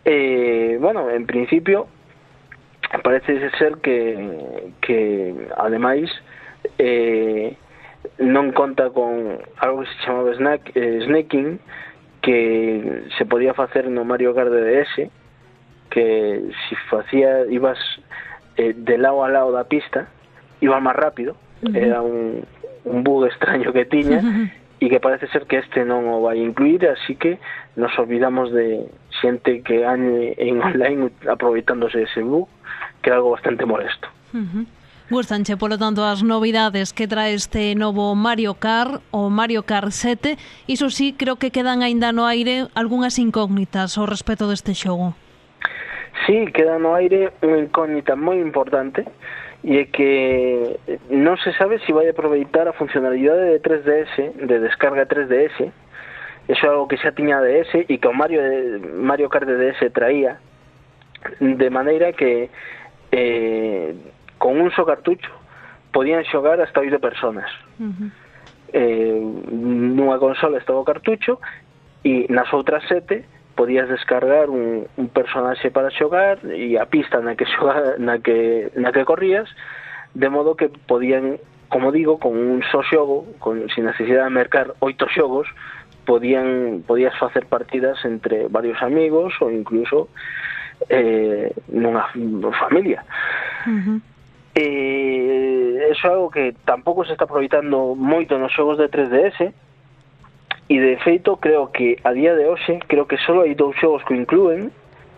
Eh, 0.05 0.79
bueno, 0.81 1.11
en 1.11 1.27
principio, 1.27 1.87
parece 3.05 3.51
ser 3.59 3.79
que, 3.79 4.73
que 4.81 5.35
ademais, 5.57 6.11
eh, 6.79 7.57
non 8.19 8.51
conta 8.53 8.91
con 8.91 9.39
algo 9.61 9.83
que 9.83 9.89
se 9.89 9.99
chamaba 10.05 10.35
snack, 10.35 10.73
eh, 10.75 11.01
snacking, 11.07 11.61
que 12.21 13.05
se 13.19 13.25
podía 13.27 13.55
facer 13.55 13.89
no 13.91 14.05
Mario 14.05 14.35
Kart 14.35 14.51
DS, 14.51 15.11
que 15.91 16.43
si 16.69 16.75
facía, 16.89 17.47
ibas 17.47 17.79
eh, 18.57 18.75
de 18.77 18.99
lado 18.99 19.25
a 19.25 19.29
lado 19.29 19.53
da 19.53 19.65
pista, 19.65 20.09
ibas 20.61 20.81
máis 20.83 20.97
rápido, 20.97 21.37
uh 21.63 21.69
-huh. 21.69 21.77
era 21.77 22.03
un 22.03 22.43
un 22.85 23.05
bug 23.05 23.27
extraño 23.27 23.73
que 23.73 23.85
tiña 23.85 24.21
e 24.83 24.91
que 24.91 24.99
parece 24.99 25.31
ser 25.31 25.47
que 25.47 25.63
este 25.63 25.87
non 25.87 26.11
o 26.11 26.27
vai 26.27 26.43
incluir, 26.43 26.83
así 26.91 27.15
que 27.15 27.39
nos 27.79 27.95
olvidamos 27.99 28.51
de 28.51 28.91
xente 29.23 29.63
que 29.63 29.87
ande 29.87 30.35
en 30.39 30.59
online 30.59 31.15
aproveitándose 31.31 32.03
ese 32.03 32.27
bug, 32.27 32.51
que 32.99 33.11
é 33.11 33.15
algo 33.15 33.31
bastante 33.31 33.63
molesto. 33.63 34.11
Uh 34.35 34.43
-huh. 34.43 34.65
Gustanche, 35.13 35.61
polo 35.61 35.77
tanto, 35.77 36.03
as 36.03 36.25
novidades 36.25 36.91
que 36.91 37.07
trae 37.07 37.37
este 37.37 37.77
novo 37.77 38.17
Mario 38.17 38.55
Kart, 38.57 39.05
o 39.13 39.29
Mario 39.29 39.63
Kart 39.63 39.93
7, 39.93 40.39
iso 40.67 40.89
sí, 40.89 41.13
creo 41.13 41.37
que 41.37 41.53
quedan 41.53 41.83
aínda 41.83 42.17
no 42.17 42.25
aire 42.25 42.73
algunhas 42.73 43.21
incógnitas 43.21 44.01
ao 44.01 44.09
respecto 44.09 44.49
deste 44.49 44.73
xogo. 44.73 45.13
Sí, 46.25 46.49
queda 46.55 46.81
no 46.81 46.97
aire 46.97 47.29
unha 47.45 47.61
incógnita 47.61 48.17
moi 48.17 48.41
importante, 48.41 49.05
e 49.65 49.79
é 49.79 49.85
que 49.87 50.79
non 51.11 51.39
se 51.39 51.55
sabe 51.55 51.79
se 51.79 51.87
si 51.87 51.93
vai 51.95 52.11
aproveitar 52.11 52.67
a 52.67 52.75
funcionalidade 52.75 53.55
de 53.55 53.59
3DS, 53.63 54.43
de 54.43 54.57
descarga 54.59 55.07
3DS, 55.07 55.71
eso 56.49 56.63
é 56.67 56.69
algo 56.69 56.91
que 56.91 56.99
xa 56.99 57.15
tiña 57.15 57.39
DS 57.39 57.87
e 57.87 57.95
que 58.03 58.09
o 58.11 58.15
Mario, 58.15 58.43
eh, 58.43 58.83
Mario 58.83 59.31
Kart 59.31 59.47
de 59.47 59.55
DS 59.55 59.87
traía, 59.95 60.43
de 61.39 61.71
maneira 61.71 62.13
que 62.13 62.51
eh, 63.15 63.95
con 64.39 64.59
un 64.59 64.75
só 64.75 64.85
cartucho 64.85 65.31
podían 65.93 66.25
xogar 66.27 66.59
hasta 66.61 66.81
oito 66.81 66.99
personas. 66.99 67.47
Uh 67.79 67.95
-huh. 67.95 68.11
eh, 68.73 69.21
nunha 69.53 70.19
consola 70.19 70.59
estaba 70.59 70.83
o 70.83 70.89
cartucho 70.89 71.39
e 72.03 72.27
nas 72.27 72.51
outras 72.51 72.83
sete 72.91 73.23
podías 73.55 73.89
descargar 73.89 74.51
un, 74.51 74.87
un 74.97 75.09
personaxe 75.09 75.71
para 75.71 75.91
xogar 75.91 76.39
e 76.45 76.79
a 76.79 76.87
pista 76.87 77.21
na 77.21 77.37
que 77.37 77.47
xogar, 77.55 77.99
na 77.99 78.19
que 78.19 78.71
na 78.77 78.93
que 78.93 79.05
corrías, 79.05 79.49
de 80.15 80.29
modo 80.29 80.57
que 80.57 80.69
podían, 80.69 81.39
como 81.69 81.93
digo, 81.93 82.19
con 82.19 82.37
un 82.37 82.63
só 82.71 82.83
xogo, 82.83 83.27
con 83.39 83.69
sin 83.71 83.85
necesidade 83.85 84.29
de 84.29 84.37
mercar 84.37 84.75
oito 84.81 85.09
xogos, 85.09 85.49
podían 86.05 86.83
podías 86.87 87.17
facer 87.19 87.47
partidas 87.47 88.03
entre 88.05 88.49
varios 88.49 88.83
amigos 88.83 89.35
ou 89.41 89.51
incluso 89.51 90.09
eh, 90.89 91.53
nunha 91.69 92.09
familia. 92.59 93.05
Uh 93.67 93.79
-huh. 93.79 93.99
Eh, 94.55 95.89
eso 95.91 96.07
é 96.07 96.11
algo 96.11 96.29
que 96.31 96.53
tampouco 96.65 97.05
se 97.05 97.13
está 97.13 97.25
aproveitando 97.25 97.97
moito 97.97 98.37
nos 98.37 98.53
xogos 98.53 98.77
de 98.77 98.89
3DS, 98.89 99.53
e 100.69 100.77
de 100.79 100.97
feito 101.03 101.37
creo 101.37 101.71
que 101.73 101.99
a 102.05 102.13
día 102.13 102.35
de 102.35 102.47
hoxe 102.47 102.79
creo 102.87 103.07
que 103.07 103.19
só 103.19 103.43
hai 103.43 103.55
dous 103.55 103.75
xogos 103.79 104.05
que 104.05 104.15
incluen 104.15 104.71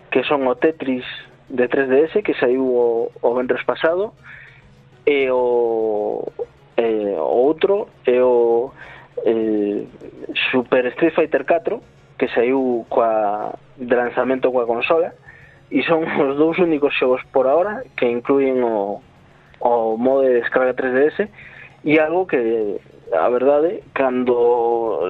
que 0.09 0.23
son 0.23 0.47
o 0.47 0.55
Tetris 0.55 1.05
de 1.49 1.69
3DS 1.69 2.23
que 2.23 2.33
saiu 2.39 2.65
o, 2.65 3.11
o 3.21 3.29
vendres 3.35 3.63
pasado 3.63 4.13
e 5.05 5.29
o 5.29 6.25
eh, 6.77 7.15
o 7.17 7.37
outro 7.45 7.87
é 8.05 8.19
o 8.21 8.73
eh, 9.23 9.85
Super 10.51 10.85
Street 10.87 11.13
Fighter 11.13 11.45
4 11.45 11.81
que 12.17 12.27
saiu 12.29 12.85
coa, 12.89 13.53
de 13.77 13.95
lanzamento 13.95 14.51
coa 14.51 14.65
consola. 14.65 15.13
E 15.71 15.83
son 15.83 16.05
os 16.25 16.37
dous 16.37 16.57
únicos 16.59 16.93
xogos 16.95 17.21
por 17.31 17.47
ahora 17.47 17.83
que 17.97 18.07
incluyen 18.07 18.63
o, 18.63 19.01
o 19.59 19.97
modo 19.97 20.23
de 20.23 20.41
descarga 20.41 20.75
3DS 20.75 21.27
e 21.83 21.99
algo 21.99 22.25
que 22.27 22.81
a 23.13 23.29
verdade 23.29 23.83
cando 23.93 25.05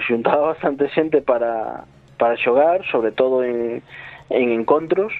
se 0.00 0.06
xuntaba 0.06 0.46
bastante 0.54 0.88
xente 0.90 1.20
para, 1.20 1.84
para 2.18 2.36
xogar, 2.36 2.84
sobre 2.86 3.12
todo 3.12 3.44
en, 3.44 3.82
en 4.30 4.46
encontros, 4.52 5.12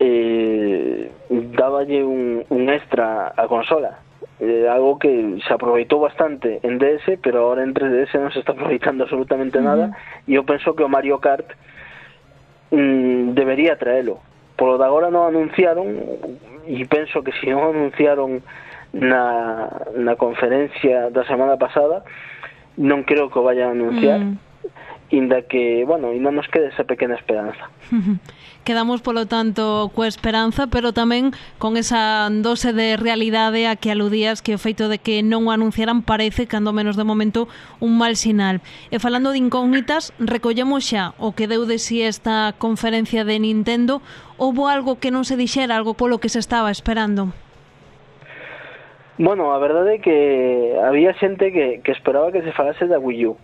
eh, 0.00 1.10
dáballe 1.30 2.04
un, 2.04 2.44
un 2.48 2.68
extra 2.70 3.32
a 3.36 3.46
consola. 3.46 3.98
Eh, 4.40 4.66
algo 4.68 4.98
que 4.98 5.38
se 5.46 5.52
aproveitou 5.52 6.00
bastante 6.00 6.58
en 6.64 6.78
DS, 6.78 7.20
pero 7.22 7.46
ahora 7.46 7.62
en 7.62 7.72
3DS 7.72 8.18
non 8.18 8.32
se 8.32 8.40
está 8.40 8.52
aproveitando 8.56 9.04
absolutamente 9.04 9.60
nada, 9.60 9.88
uh 9.88 9.90
-huh. 9.92 10.30
e 10.30 10.34
eu 10.34 10.42
penso 10.42 10.74
que 10.74 10.82
o 10.82 10.90
Mario 10.90 11.20
Kart 11.22 11.46
mm, 12.72 13.36
debería 13.36 13.78
traelo 13.78 14.18
polo 14.56 14.78
de 14.78 14.84
agora 14.84 15.10
non 15.10 15.26
anunciaron 15.26 15.98
e 16.66 16.82
penso 16.86 17.22
que 17.22 17.34
se 17.34 17.50
non 17.50 17.74
anunciaron 17.74 18.40
na, 18.94 19.66
na 19.98 20.14
conferencia 20.14 21.10
da 21.10 21.26
semana 21.26 21.58
pasada 21.58 22.06
non 22.76 23.04
creo 23.04 23.30
que 23.30 23.38
o 23.38 23.46
vayan 23.46 23.68
a 23.68 23.76
anunciar 23.76 24.20
mm. 24.20 24.38
inda 25.14 25.42
que, 25.46 25.84
bueno, 25.86 26.10
ainda 26.10 26.30
nos 26.30 26.48
quede 26.48 26.68
esa 26.68 26.84
pequena 26.84 27.14
esperanza 27.14 27.70
Quedamos, 28.64 29.02
polo 29.02 29.26
tanto, 29.28 29.92
coa 29.92 30.08
esperanza, 30.08 30.72
pero 30.72 30.96
tamén 30.96 31.36
con 31.60 31.76
esa 31.76 32.32
dose 32.32 32.72
de 32.72 32.96
realidade 32.96 33.68
a 33.68 33.76
que 33.76 33.92
aludías 33.92 34.40
que 34.40 34.56
o 34.56 34.62
feito 34.62 34.88
de 34.88 34.96
que 34.96 35.20
non 35.20 35.44
o 35.44 35.52
anunciaran 35.52 36.00
parece, 36.00 36.48
cando 36.48 36.72
menos 36.72 36.96
de 36.96 37.04
momento, 37.04 37.44
un 37.84 38.00
mal 38.00 38.16
sinal. 38.16 38.64
E 38.88 38.96
falando 38.96 39.36
de 39.36 39.44
incógnitas, 39.44 40.16
recollemos 40.16 40.80
xa 40.80 41.12
o 41.20 41.36
que 41.36 41.44
deu 41.44 41.68
de 41.68 41.76
si 41.76 42.00
esta 42.00 42.56
conferencia 42.56 43.28
de 43.28 43.36
Nintendo. 43.36 44.00
Houbo 44.40 44.72
algo 44.72 44.96
que 44.96 45.12
non 45.12 45.28
se 45.28 45.36
dixera, 45.36 45.76
algo 45.76 45.92
polo 45.92 46.16
que 46.16 46.32
se 46.32 46.40
estaba 46.40 46.72
esperando? 46.72 47.36
Bueno, 49.18 49.54
a 49.54 49.58
verdade 49.58 49.96
é 49.96 49.98
que 49.98 50.74
había 50.82 51.14
xente 51.14 51.52
que, 51.52 51.78
que 51.86 51.92
esperaba 51.92 52.32
que 52.32 52.42
se 52.42 52.52
falase 52.52 52.86
da 52.86 52.98
Wii 52.98 53.26
U. 53.26 53.36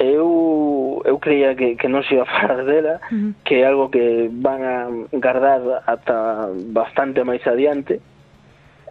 Eu, 0.00 1.02
eu 1.06 1.18
creía 1.18 1.54
que, 1.54 1.76
que 1.78 1.86
non 1.86 2.02
se 2.02 2.18
iba 2.18 2.26
a 2.26 2.34
falar 2.34 2.66
dela, 2.66 2.98
uh 2.98 3.14
-huh. 3.14 3.30
que 3.46 3.62
é 3.62 3.70
algo 3.70 3.94
que 3.94 4.26
van 4.42 4.60
a 4.66 4.90
guardar 5.14 5.86
ata 5.86 6.50
bastante 6.74 7.22
máis 7.22 7.46
adiante, 7.46 8.02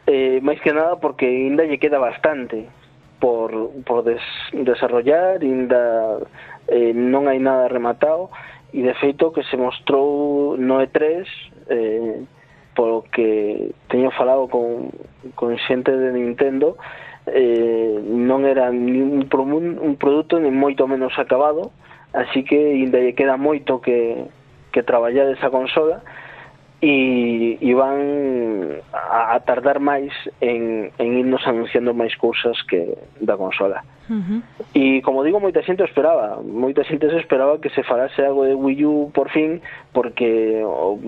eh, 0.08 0.40
máis 0.40 0.64
que 0.64 0.72
nada 0.72 0.96
porque 0.96 1.28
ainda 1.28 1.68
lle 1.68 1.76
queda 1.76 2.00
bastante 2.00 2.72
por, 3.20 3.52
por 3.84 4.08
des, 4.08 4.24
desarrollar, 4.56 5.44
ainda 5.44 6.24
eh, 6.72 6.96
non 6.96 7.28
hai 7.28 7.44
nada 7.44 7.68
rematado, 7.68 8.32
e 8.72 8.80
de 8.80 8.96
feito 8.96 9.36
que 9.36 9.44
se 9.44 9.60
mostrou 9.60 10.56
no 10.56 10.80
E3 10.80 11.28
eh, 11.68 12.24
polo 12.76 13.06
que 13.12 13.72
teño 13.88 14.12
falado 14.12 14.48
con, 14.48 14.92
con 15.34 15.58
xente 15.66 15.96
de 15.96 16.12
Nintendo 16.12 16.78
eh, 17.26 17.98
non 18.06 18.46
era 18.46 18.70
ni 18.70 19.02
un, 19.02 19.26
un 19.26 19.94
produto 19.96 20.38
ni 20.38 20.52
moito 20.52 20.86
menos 20.86 21.18
acabado 21.18 21.72
así 22.14 22.44
que 22.44 22.78
ainda 22.78 23.00
lle 23.00 23.18
queda 23.18 23.40
moito 23.40 23.82
que, 23.82 24.28
que 24.70 24.84
traballar 24.84 25.32
esa 25.32 25.50
consola 25.50 26.04
e, 26.82 27.58
e 27.62 27.74
van 27.74 28.84
a, 28.92 29.36
a 29.36 29.40
tardar 29.40 29.80
máis 29.80 30.12
en, 30.42 30.92
en 31.00 31.10
irnos 31.18 31.48
anunciando 31.48 31.96
máis 31.96 32.12
cousas 32.20 32.60
que 32.68 33.00
da 33.24 33.40
consola. 33.40 33.84
Uh 34.06 34.22
-huh. 34.22 34.40
E 34.76 35.02
como 35.02 35.24
digo, 35.24 35.40
moita 35.40 35.64
xente 35.64 35.88
esperaba, 35.88 36.44
moita 36.44 36.84
xente 36.84 37.08
se 37.10 37.18
esperaba 37.18 37.58
que 37.64 37.72
se 37.72 37.82
falase 37.88 38.22
algo 38.22 38.44
de 38.44 38.54
Wii 38.54 38.86
U 38.86 38.96
por 39.16 39.32
fin, 39.32 39.64
porque 39.96 40.62
o, 40.62 41.00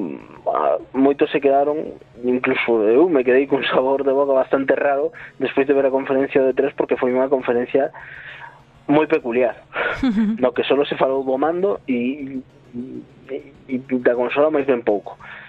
a, 0.48 0.80
moitos 0.96 1.30
se 1.36 1.44
quedaron, 1.44 1.94
incluso 2.24 2.88
eu 2.88 3.12
me 3.12 3.28
quedei 3.28 3.46
cun 3.46 3.62
sabor 3.68 4.08
de 4.08 4.16
boca 4.16 4.34
bastante 4.34 4.74
raro 4.74 5.12
despois 5.38 5.68
de 5.68 5.76
ver 5.76 5.86
a 5.86 5.94
conferencia 5.94 6.42
de 6.42 6.56
3 6.56 6.74
porque 6.80 6.98
foi 6.98 7.12
unha 7.12 7.30
conferencia 7.30 7.92
moi 8.88 9.06
peculiar, 9.06 9.68
uh 10.00 10.08
-huh. 10.08 10.40
no 10.40 10.56
que 10.56 10.64
solo 10.64 10.88
se 10.88 10.96
falou 10.96 11.28
do 11.28 11.36
mando 11.36 11.84
e, 11.92 12.40
e, 13.28 13.44
e 13.68 13.76
da 14.00 14.16
consola 14.16 14.48
máis 14.48 14.64
ben 14.64 14.80
pouco. 14.80 15.20
Uh 15.20 15.47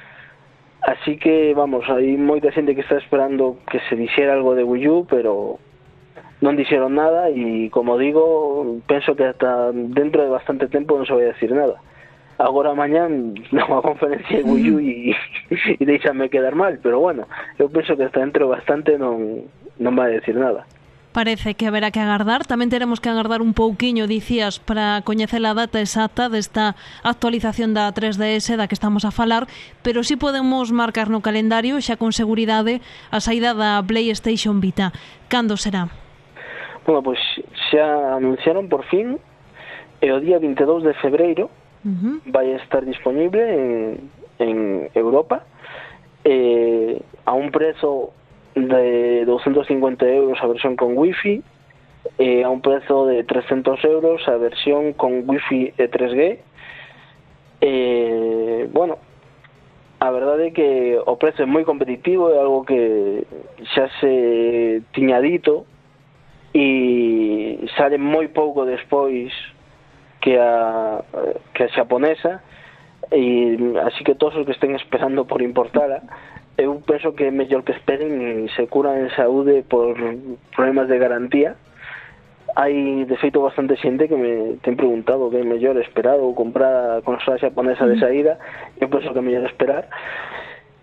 Así 0.83 1.17
que, 1.19 1.53
vamos, 1.55 1.85
hai 1.91 2.15
moita 2.15 2.55
xente 2.55 2.75
que 2.75 2.87
está 2.87 2.97
esperando 3.03 3.59
que 3.67 3.83
se 3.91 3.99
dixera 3.99 4.39
algo 4.39 4.55
de 4.55 4.63
Wii 4.63 4.89
U, 4.89 4.97
pero 5.11 5.59
non 6.39 6.55
dixeron 6.55 6.95
nada 6.95 7.35
e, 7.35 7.67
como 7.75 7.99
digo, 7.99 8.79
penso 8.87 9.19
que 9.19 9.27
hasta 9.27 9.75
dentro 9.75 10.23
de 10.23 10.31
bastante 10.31 10.71
tempo 10.71 10.95
non 10.95 11.03
se 11.03 11.15
vai 11.15 11.27
a 11.27 11.35
decir 11.35 11.51
nada. 11.51 11.83
Agora 12.39 12.79
mañán 12.79 13.35
unha 13.51 13.83
conferencia 13.83 14.39
de 14.39 14.47
Wii 14.47 14.71
U 14.71 14.79
e, 14.87 15.19
e 15.51 15.83
deixame 15.91 16.31
quedar 16.31 16.55
mal, 16.55 16.79
pero 16.79 17.03
bueno, 17.03 17.27
eu 17.59 17.67
penso 17.67 17.99
que 17.99 18.07
hasta 18.07 18.23
dentro 18.23 18.47
de 18.47 18.55
bastante 18.55 18.95
non, 18.95 19.51
non 19.83 19.99
vai 19.99 20.15
a 20.15 20.23
decir 20.23 20.39
nada. 20.39 20.63
parece 21.19 21.55
que 21.55 21.67
haberá 21.67 21.91
que 21.91 21.99
agardar. 21.99 22.47
Tamén 22.47 22.71
teremos 22.71 23.03
que 23.03 23.11
agardar 23.11 23.43
un 23.43 23.51
pouquiño, 23.51 24.07
dicías, 24.07 24.63
para 24.63 25.03
coñecer 25.03 25.43
a 25.43 25.51
data 25.51 25.83
exacta 25.83 26.31
desta 26.31 26.79
actualización 27.03 27.75
da 27.75 27.91
3DS 27.91 28.55
da 28.55 28.71
que 28.71 28.79
estamos 28.79 29.03
a 29.03 29.11
falar, 29.11 29.51
pero 29.83 30.07
sí 30.07 30.15
podemos 30.15 30.71
marcar 30.71 31.11
no 31.11 31.19
calendario 31.19 31.83
xa 31.83 31.99
con 31.99 32.15
seguridade 32.15 32.79
a 33.11 33.19
saída 33.19 33.51
da 33.51 33.83
PlayStation 33.83 34.63
Vita. 34.63 34.95
Cando 35.27 35.59
será? 35.59 35.91
Bueno, 36.87 37.03
pois 37.03 37.19
xa 37.75 38.15
anunciaron 38.15 38.71
por 38.71 38.87
fin 38.87 39.19
e 39.99 40.15
o 40.15 40.23
día 40.23 40.39
22 40.39 40.87
de 40.87 40.95
febreiro 41.03 41.51
uh 41.83 41.91
-huh. 41.91 42.17
vai 42.31 42.55
estar 42.55 42.87
disponible 42.87 43.43
en, 43.43 43.67
en 44.39 44.87
Europa 44.95 45.43
eh, 46.23 47.03
a 47.27 47.35
un 47.35 47.51
prezo 47.51 48.15
de 48.67 49.25
250 49.27 50.07
euros 50.09 50.39
a 50.43 50.47
versión 50.47 50.75
con 50.75 50.97
wifi 50.99 51.43
eh, 52.19 52.43
a 52.43 52.51
un 52.51 52.61
prezo 52.61 53.07
de 53.07 53.23
300 53.23 53.85
euros 53.85 54.27
a 54.27 54.37
versión 54.37 54.93
con 54.95 55.29
wifi 55.29 55.73
e 55.77 55.87
3G 55.87 56.39
eh, 57.61 58.69
bueno 58.73 58.99
a 60.01 60.11
verdade 60.11 60.49
é 60.49 60.51
que 60.51 60.99
o 61.07 61.17
prezo 61.19 61.43
é 61.43 61.47
moi 61.47 61.67
competitivo 61.67 62.31
é 62.31 62.39
algo 62.39 62.63
que 62.65 63.27
xa 63.75 63.91
se 63.99 64.83
tiña 64.95 65.19
dito 65.21 65.67
e 66.55 67.67
sale 67.77 67.99
moi 67.99 68.31
pouco 68.31 68.65
despois 68.65 69.35
que 70.23 70.39
a 70.39 71.03
que 71.55 71.67
a 71.67 71.73
xaponesa 71.75 72.43
e 73.11 73.59
así 73.87 74.05
que 74.05 74.15
todos 74.15 74.37
os 74.37 74.47
que 74.47 74.55
estén 74.55 74.75
esperando 74.75 75.27
por 75.27 75.43
importala 75.43 76.03
eu 76.59 76.83
penso 76.83 77.15
que 77.15 77.25
é 77.25 77.31
mellor 77.31 77.63
que 77.63 77.73
esperen 77.73 78.45
e 78.45 78.51
se 78.53 78.67
curan 78.67 78.99
en 78.99 79.11
saúde 79.15 79.63
por 79.63 79.95
problemas 80.53 80.91
de 80.91 80.99
garantía 80.99 81.55
hai 82.59 83.07
de 83.07 83.17
feito 83.23 83.39
bastante 83.39 83.79
xente 83.79 84.11
que 84.11 84.19
me 84.19 84.59
ten 84.67 84.75
preguntado 84.75 85.31
que 85.31 85.39
é 85.39 85.47
mellor 85.47 85.79
esperar 85.79 86.19
ou 86.19 86.35
comprar 86.35 86.99
a 86.99 87.03
consola 87.07 87.39
xaponesa 87.39 87.87
de 87.87 88.03
saída 88.03 88.43
eu 88.83 88.91
penso 88.91 89.15
que 89.15 89.23
é 89.23 89.25
mellor 89.25 89.47
esperar 89.47 89.87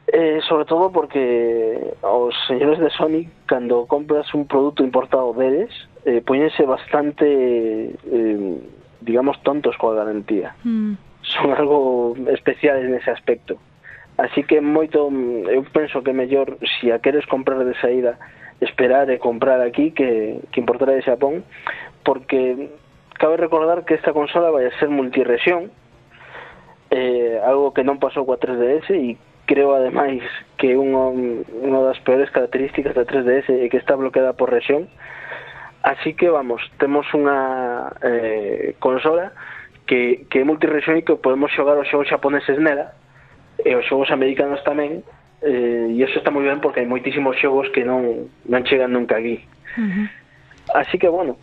Eh, 0.08 0.40
sobre 0.48 0.66
todo 0.66 0.92
porque 0.92 1.94
os 2.02 2.36
señores 2.48 2.80
de 2.80 2.90
Sony, 2.92 3.28
cando 3.48 3.88
compras 3.88 4.32
un 4.36 4.46
produto 4.46 4.84
importado 4.84 5.34
deles, 5.34 5.72
eh, 6.06 6.22
poñense 6.22 6.64
bastante, 6.64 7.26
eh, 7.26 8.58
digamos, 9.02 9.42
tontos 9.42 9.76
coa 9.82 9.98
garantía. 9.98 10.54
Mm. 10.64 10.94
Son 11.26 11.52
algo 11.58 12.14
especiales 12.30 12.86
nese 12.86 13.10
aspecto. 13.10 13.58
así 14.18 14.44
que 14.44 14.62
moito 14.62 15.10
mm, 15.10 15.50
eu 15.50 15.64
penso 15.72 16.04
que 16.04 16.14
mellor 16.14 16.58
se 16.62 16.68
si 16.80 16.92
a 16.92 17.00
queres 17.00 17.26
comprar 17.26 17.64
de 17.64 17.76
saída 17.80 18.18
esperar 18.62 19.12
e 19.12 19.20
comprar 19.20 19.60
aquí 19.60 19.92
que, 19.92 20.40
que 20.52 20.62
importar 20.62 20.96
de 20.96 21.04
Xapón 21.04 21.44
porque 22.04 22.72
cabe 23.20 23.36
recordar 23.38 23.84
que 23.84 23.96
esta 23.96 24.14
consola 24.14 24.52
vai 24.52 24.66
a 24.68 24.76
ser 24.80 24.88
multiresión 24.88 25.72
eh, 26.92 27.42
algo 27.44 27.74
que 27.76 27.84
non 27.84 28.00
pasou 28.00 28.24
coa 28.24 28.40
3DS 28.40 28.88
e 28.96 29.20
creo 29.46 29.76
ademais 29.76 30.24
que 30.58 30.74
unha, 30.76 31.14
unha 31.50 31.82
das 31.86 32.00
peores 32.02 32.30
características 32.34 32.98
da 32.98 33.06
3DS 33.06 33.50
é 33.52 33.70
que 33.70 33.78
está 33.78 33.96
bloqueada 33.96 34.34
por 34.34 34.50
rexión. 34.50 34.90
Así 35.86 36.18
que 36.18 36.34
vamos, 36.34 36.66
temos 36.82 37.06
unha 37.14 37.94
eh, 38.02 38.74
consola 38.82 39.38
que, 39.86 40.26
que 40.34 40.42
é 40.42 40.44
multirrexión 40.44 40.98
e 40.98 41.06
que 41.06 41.20
podemos 41.22 41.54
xogar 41.54 41.78
os 41.78 41.86
xogos 41.86 42.10
xaponeses 42.10 42.58
nela 42.58 42.98
e 43.64 43.76
os 43.76 43.86
xogos 43.86 44.12
americanos 44.12 44.64
tamén 44.64 45.04
eh, 45.42 45.88
e 45.92 46.00
eso 46.04 46.20
está 46.20 46.32
moi 46.32 46.44
ben 46.44 46.60
porque 46.60 46.82
hai 46.82 46.90
moitísimos 46.90 47.38
xogos 47.38 47.70
que 47.72 47.86
non, 47.86 48.28
non 48.50 48.62
chegan 48.66 48.92
nunca 48.92 49.22
aquí 49.22 49.44
uh 49.78 49.84
-huh. 49.84 50.08
así 50.82 50.98
que 50.98 51.08
bueno 51.08 51.38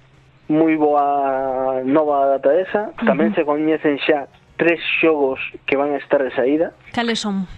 moi 0.49 0.75
boa 0.77 1.81
nova 1.87 2.37
data 2.37 2.51
esa 2.59 2.83
uh 2.89 2.97
-huh. 2.97 3.07
tamén 3.07 3.33
se 3.33 3.47
coñecen 3.47 3.97
xa 4.03 4.29
tres 4.61 4.81
xogos 5.01 5.41
que 5.65 5.77
van 5.77 5.95
a 5.95 5.99
estar 6.03 6.21
de 6.23 6.35
saída 6.35 6.75
cales 6.93 7.21
son? 7.21 7.49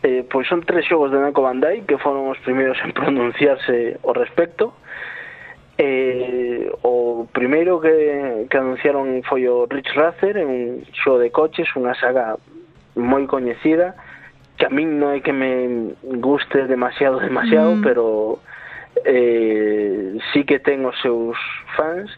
Eh, 0.00 0.24
pois 0.24 0.48
son 0.48 0.64
tres 0.64 0.88
xogos 0.88 1.12
de 1.12 1.20
Namco 1.20 1.44
Bandai 1.44 1.84
que 1.84 2.00
foron 2.00 2.32
os 2.32 2.40
primeiros 2.40 2.80
en 2.80 2.92
pronunciarse 2.98 4.00
ao 4.00 4.16
respecto 4.16 4.72
Eh, 5.82 6.70
o 6.82 7.26
primeiro 7.32 7.80
que, 7.80 8.44
que 8.50 8.56
anunciaron 8.58 9.24
foi 9.24 9.48
o 9.48 9.64
Rich 9.64 9.96
Racer, 9.96 10.36
un 10.44 10.84
xogo 10.92 11.16
de 11.16 11.32
coches, 11.32 11.72
unha 11.72 11.96
saga 11.96 12.36
moi 12.96 13.26
coñecida 13.26 13.94
que 14.60 14.66
a 14.66 14.70
min 14.70 15.00
non 15.00 15.16
é 15.16 15.24
que 15.24 15.32
me 15.32 15.96
guste 16.20 16.68
demasiado, 16.68 17.16
demasiado, 17.20 17.76
mm. 17.76 17.82
pero 17.82 18.38
eh, 19.04 20.18
sí 20.32 20.44
que 20.44 20.60
ten 20.60 20.84
os 20.84 20.96
seus 21.00 21.38
fans 21.76 22.12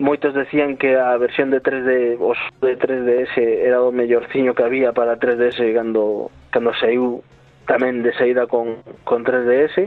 moitos 0.00 0.34
decían 0.34 0.76
que 0.76 0.96
a 0.96 1.14
versión 1.16 1.50
de 1.50 1.62
3D 1.62 2.16
os 2.18 2.38
de 2.60 2.74
3DS 2.74 3.36
era 3.38 3.82
o 3.82 3.92
mellorciño 3.92 4.54
que 4.54 4.64
había 4.64 4.92
para 4.92 5.20
3DS 5.20 5.60
cando, 5.74 6.32
cando 6.50 6.72
saiu 6.80 7.22
tamén 7.68 8.02
de 8.02 8.10
saída 8.16 8.48
con, 8.48 8.82
con 9.04 9.22
3DS 9.22 9.86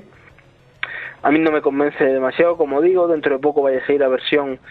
a 1.26 1.28
mí 1.34 1.42
non 1.42 1.58
me 1.58 1.66
convence 1.66 2.00
demasiado 2.06 2.56
como 2.56 2.86
digo, 2.86 3.10
dentro 3.10 3.36
de 3.36 3.42
pouco 3.42 3.66
vai 3.66 3.82
a 3.82 3.86
sair 3.90 4.06
a 4.06 4.14
versión 4.14 4.62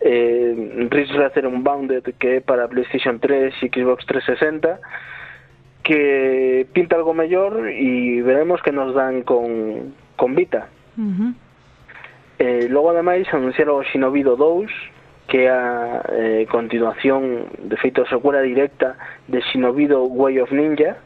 eh, 0.00 0.88
Ridge 0.90 1.12
Racer 1.16 1.46
Unbounded 1.46 2.14
que 2.18 2.28
é 2.28 2.40
para 2.40 2.68
Playstation 2.68 3.18
3 3.18 3.54
e 3.62 3.68
Xbox 3.68 4.04
360 4.06 4.80
que 5.82 6.66
pinta 6.72 6.96
algo 6.96 7.14
mellor 7.14 7.68
e 7.70 8.22
veremos 8.22 8.60
que 8.62 8.72
nos 8.72 8.94
dan 8.94 9.22
con, 9.22 9.94
con 10.16 10.34
Vita 10.34 10.68
uh 10.98 11.02
-huh. 11.02 11.32
eh, 12.38 12.66
logo 12.68 12.90
ademais 12.90 13.26
anunciaron 13.32 13.84
Shinobi 13.84 14.22
do 14.22 14.36
2 14.36 14.70
que 15.26 15.46
é 15.46 15.50
a 15.50 16.02
eh, 16.08 16.46
continuación 16.50 17.50
de 17.58 17.76
feito 17.76 18.06
secuela 18.06 18.42
directa 18.42 18.94
de 19.26 19.40
Shinobi 19.40 19.86
do 19.86 20.06
Way 20.06 20.40
of 20.40 20.54
Ninja 20.54 20.96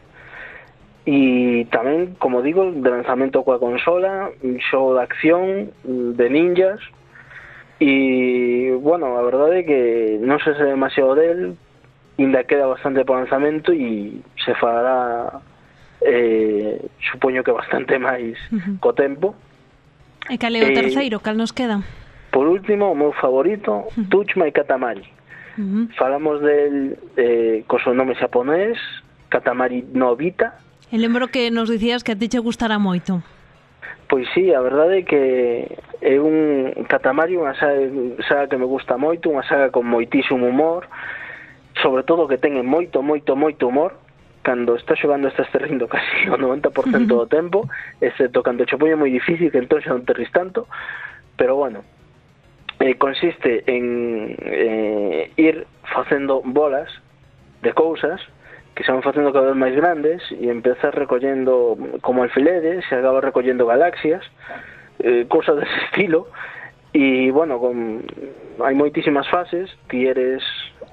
e 1.08 1.64
tamén, 1.72 2.12
como 2.20 2.44
digo, 2.44 2.68
de 2.68 2.84
lanzamento 2.84 3.40
coa 3.40 3.56
consola, 3.56 4.28
un 4.44 4.60
xogo 4.60 4.94
de 4.94 5.00
acción 5.00 5.72
de 5.82 6.26
ninjas 6.28 6.78
E, 7.80 8.76
bueno, 8.82 9.16
a 9.16 9.22
verdade 9.24 9.60
é 9.60 9.64
que 9.64 9.80
non 10.20 10.36
se 10.36 10.52
sabe 10.52 10.76
demasiado 10.76 11.16
del, 11.16 11.56
ainda 12.20 12.44
queda 12.44 12.68
bastante 12.68 13.08
por 13.08 13.16
lanzamento 13.16 13.72
e 13.72 14.20
se 14.36 14.52
fará 14.60 15.40
eh, 16.04 16.76
supoño 17.10 17.40
que 17.40 17.52
bastante 17.52 17.96
máis 17.96 18.36
uh 18.52 18.60
-huh. 18.60 18.76
co 18.84 18.92
tempo. 18.92 19.32
E 20.28 20.34
eh, 20.34 20.38
cal 20.38 20.52
é 20.52 20.60
o 20.60 20.68
eh, 20.68 20.76
terceiro? 20.76 21.24
Cal 21.24 21.40
nos 21.40 21.56
queda? 21.56 21.80
Por 22.30 22.46
último, 22.46 22.92
o 22.92 22.94
meu 22.94 23.12
favorito, 23.16 23.72
uh 23.72 23.88
e 23.96 24.04
Touch 24.12 24.36
My 24.36 24.52
Katamari. 24.52 25.08
Uh 25.56 25.64
-huh. 25.64 25.84
Falamos 25.96 26.44
del 26.44 27.00
eh, 27.16 27.64
co 27.64 27.80
seu 27.80 27.96
nome 27.96 28.12
xaponés, 28.20 28.76
Katamari 29.32 29.88
Nobita. 29.96 30.52
E 30.92 31.00
lembro 31.00 31.32
que 31.32 31.48
nos 31.48 31.72
dicías 31.72 32.04
que 32.04 32.12
a 32.12 32.18
ti 32.18 32.28
che 32.28 32.44
gustará 32.44 32.76
moito. 32.76 33.24
Pois 34.10 34.26
sí, 34.34 34.52
a 34.52 34.58
verdade 34.58 34.98
é 34.98 35.02
que 35.06 35.22
é 36.02 36.18
un 36.18 36.74
Catamario, 36.90 37.46
unha 37.46 37.54
saga, 37.54 37.78
saga 38.26 38.50
que 38.50 38.58
me 38.58 38.66
gusta 38.66 38.98
moito, 38.98 39.30
unha 39.30 39.46
saga 39.46 39.70
con 39.70 39.86
moitísimo 39.86 40.50
humor, 40.50 40.90
sobre 41.78 42.02
todo 42.02 42.26
que 42.26 42.42
ten 42.42 42.58
moito, 42.66 43.06
moito, 43.06 43.38
moito 43.38 43.70
humor, 43.70 43.94
cando 44.42 44.74
estás 44.74 44.98
xogando 44.98 45.30
estás 45.30 45.46
terrindo 45.54 45.86
casi 45.86 46.26
o 46.26 46.34
90% 46.34 46.74
do 47.06 47.30
tempo, 47.38 47.70
excepto 48.02 48.42
cando 48.42 48.66
che 48.66 48.74
poñe 48.74 48.98
moi 48.98 49.14
difícil, 49.14 49.46
que 49.54 49.62
entón 49.62 49.78
xa 49.78 49.94
non 49.94 50.02
te 50.02 50.10
ris 50.10 50.34
tanto, 50.34 50.66
pero 51.38 51.54
bueno, 51.54 51.86
eh, 52.82 52.98
consiste 52.98 53.62
en 53.70 54.34
eh, 54.42 55.30
ir 55.38 55.70
facendo 55.86 56.42
bolas 56.42 56.90
de 57.62 57.70
cousas 57.78 58.18
que 58.74 58.84
se 58.84 58.92
van 58.92 59.02
facendo 59.02 59.32
cada 59.32 59.52
vez 59.52 59.56
máis 59.56 59.74
grandes 59.74 60.22
e 60.32 60.48
empezar 60.48 60.94
recollendo 60.94 61.76
como 62.00 62.22
alfileres 62.22 62.84
e 62.90 62.94
acaba 62.94 63.20
recollendo 63.20 63.66
galaxias 63.66 64.24
eh, 65.00 65.26
cosas 65.28 65.56
dese 65.58 65.78
estilo. 65.90 66.28
E 66.92 67.30
bueno 67.30 67.62
con, 67.62 68.02
hai 68.66 68.74
moitísimas 68.74 69.28
fases 69.30 69.70
ti 69.86 70.10
eres 70.10 70.42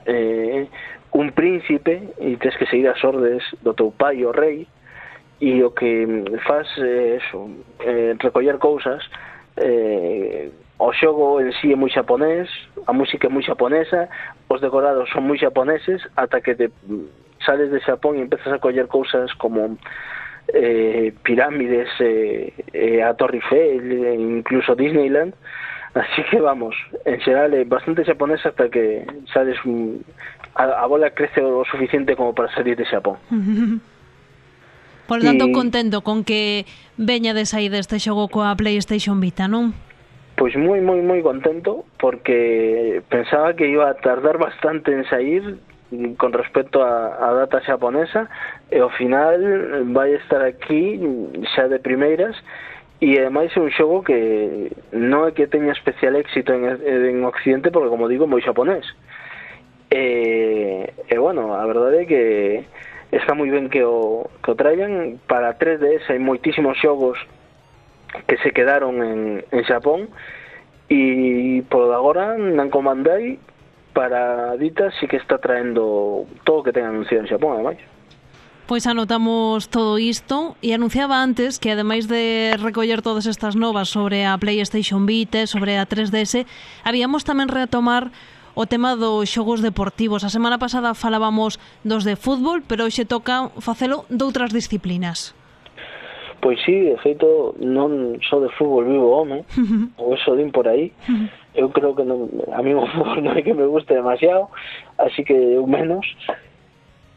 eh, 0.05 0.69
un 1.17 1.31
príncipe 1.31 2.13
e 2.21 2.37
tens 2.37 2.55
que 2.57 2.69
seguir 2.69 2.85
as 2.89 3.01
ordes 3.01 3.41
do 3.65 3.73
teu 3.73 3.89
pai 3.89 4.21
o 4.21 4.31
rei 4.31 4.69
e 5.41 5.63
o 5.63 5.71
que 5.71 6.05
faz 6.45 6.67
é 6.77 6.81
eh, 6.81 7.19
eso, 7.21 7.49
eh, 7.81 8.13
recoller 8.19 8.57
cousas 8.57 9.01
eh, 9.57 10.49
o 10.77 10.93
xogo 10.93 11.41
en 11.41 11.51
sí 11.57 11.73
é 11.73 11.75
moi 11.75 11.89
xaponés 11.89 12.49
a 12.85 12.93
música 12.93 13.27
é 13.27 13.33
moi 13.33 13.41
xaponesa 13.41 14.09
os 14.49 14.61
decorados 14.61 15.09
son 15.09 15.25
moi 15.25 15.37
xaponeses 15.37 16.01
ata 16.15 16.41
que 16.41 16.53
te 16.53 16.69
sales 17.47 17.71
de 17.71 17.79
Xapón 17.79 18.19
e 18.19 18.27
empezas 18.27 18.51
a 18.51 18.59
coller 18.59 18.91
cousas 18.91 19.31
como 19.39 19.79
eh, 20.51 21.15
pirámides, 21.23 21.87
eh, 21.99 22.51
eh, 22.75 22.99
a 23.03 23.15
Torre 23.15 23.39
Eiffel, 23.39 23.87
e 24.03 24.13
incluso 24.15 24.75
Disneyland. 24.75 25.33
Así 25.95 26.21
que 26.29 26.39
vamos, 26.43 26.75
en 27.05 27.17
xeral 27.25 27.55
é 27.55 27.63
bastante 27.65 28.05
xaponés 28.05 28.45
hasta 28.45 28.69
que 28.69 29.01
sales 29.33 29.57
un, 29.65 30.03
a, 30.53 30.83
a 30.83 30.85
bola 30.85 31.09
crece 31.09 31.41
o 31.41 31.65
suficiente 31.65 32.13
como 32.13 32.35
para 32.35 32.53
salir 32.53 32.75
de 32.75 32.85
Xapón. 32.85 33.17
Por 35.07 35.23
tanto, 35.23 35.47
y... 35.47 35.51
contento 35.53 36.01
con 36.01 36.23
que 36.23 36.67
veña 36.97 37.33
de 37.33 37.47
sair 37.47 37.71
deste 37.71 37.97
xogo 37.97 38.27
coa 38.27 38.53
PlayStation 38.59 39.17
Vita, 39.23 39.47
non? 39.47 39.73
Pois 40.37 40.53
moi, 40.53 40.77
moi, 40.83 41.01
moi 41.01 41.23
contento, 41.25 41.87
porque 41.97 43.01
pensaba 43.09 43.57
que 43.57 43.65
iba 43.65 43.89
a 43.89 43.97
tardar 43.97 44.37
bastante 44.37 44.93
en 44.93 45.01
sair, 45.09 45.57
con 46.17 46.33
respecto 46.33 46.83
a, 46.83 47.15
a 47.15 47.33
data 47.33 47.61
xaponesa 47.61 48.27
e 48.69 48.79
ao 48.79 48.89
final 48.91 49.39
vai 49.93 50.15
estar 50.15 50.41
aquí 50.43 50.99
xa 51.55 51.67
de 51.67 51.79
primeiras 51.79 52.35
E 52.99 53.13
ademais 53.19 53.55
é 53.55 53.59
un 53.61 53.69
xogo 53.69 54.01
que 54.01 54.73
non 54.89 55.29
é 55.29 55.31
que 55.31 55.45
teña 55.45 55.69
especial 55.69 56.17
éxito 56.17 56.49
en, 56.49 56.65
en 56.65 57.21
Occidente 57.29 57.69
porque, 57.69 57.93
como 57.93 58.09
digo, 58.09 58.25
moi 58.25 58.41
xaponés. 58.41 58.89
E, 59.93 60.89
e 61.05 61.15
bueno, 61.21 61.53
a 61.53 61.61
verdade 61.69 62.03
é 62.03 62.09
que 62.09 62.23
está 63.13 63.37
moi 63.37 63.53
ben 63.53 63.69
que 63.69 63.85
o, 63.85 64.25
que 64.41 64.49
o 64.49 64.57
traian. 64.57 65.21
Para 65.29 65.53
3DS 65.61 66.09
hai 66.09 66.17
moitísimos 66.17 66.73
xogos 66.81 67.21
que 68.25 68.41
se 68.41 68.49
quedaron 68.49 68.97
en, 69.05 69.45
en 69.45 69.61
Xapón 69.69 70.09
e 70.89 71.61
por 71.69 71.93
agora 71.93 72.33
Namco 72.33 72.81
Bandai 72.81 73.37
para 73.97 74.55
dita 74.57 74.91
sí 74.99 75.07
que 75.07 75.17
está 75.17 75.39
traendo 75.39 76.27
todo 76.43 76.57
o 76.57 76.63
que 76.63 76.69
ten 76.69 76.85
anunciado 76.85 77.25
en 77.25 77.29
Xapón, 77.33 77.57
ademais. 77.57 77.81
Pois 78.69 78.85
anotamos 78.85 79.73
todo 79.73 79.97
isto 79.97 80.53
e 80.61 80.77
anunciaba 80.77 81.25
antes 81.25 81.57
que 81.57 81.73
ademais 81.73 82.05
de 82.05 82.53
recoller 82.61 83.01
todas 83.01 83.25
estas 83.25 83.57
novas 83.57 83.89
sobre 83.89 84.29
a 84.29 84.37
PlayStation 84.37 85.09
Vita, 85.09 85.49
sobre 85.49 85.81
a 85.81 85.89
3DS, 85.89 86.45
habíamos 86.85 87.25
tamén 87.25 87.49
retomar 87.49 88.13
o 88.53 88.69
tema 88.69 88.93
dos 88.93 89.33
xogos 89.33 89.65
deportivos. 89.65 90.21
A 90.21 90.29
semana 90.29 90.61
pasada 90.61 90.93
falábamos 90.93 91.57
dos 91.81 92.05
de 92.05 92.13
fútbol, 92.13 92.61
pero 92.69 92.85
hoxe 92.85 93.01
toca 93.01 93.49
facelo 93.57 94.05
doutras 94.13 94.53
disciplinas. 94.53 95.33
Pois 96.37 96.61
sí, 96.61 96.85
de 96.85 97.01
feito, 97.01 97.57
non 97.57 98.21
só 98.21 98.37
de 98.37 98.53
fútbol 98.53 98.85
vivo 98.85 99.09
home, 99.09 99.41
ou 99.97 100.13
eso 100.13 100.37
din 100.37 100.53
por 100.53 100.69
aí, 100.69 100.93
eu 101.57 101.73
creo 101.73 101.97
que 101.97 102.05
non, 102.05 102.29
a 102.53 102.61
mí 102.61 102.71
o 102.77 102.85
fútbol 102.85 103.19
non 103.25 103.33
é 103.33 103.41
que 103.41 103.57
me 103.57 103.65
guste 103.65 103.97
demasiado, 103.97 104.53
así 105.01 105.25
que 105.25 105.33
eu 105.33 105.65
menos. 105.65 106.05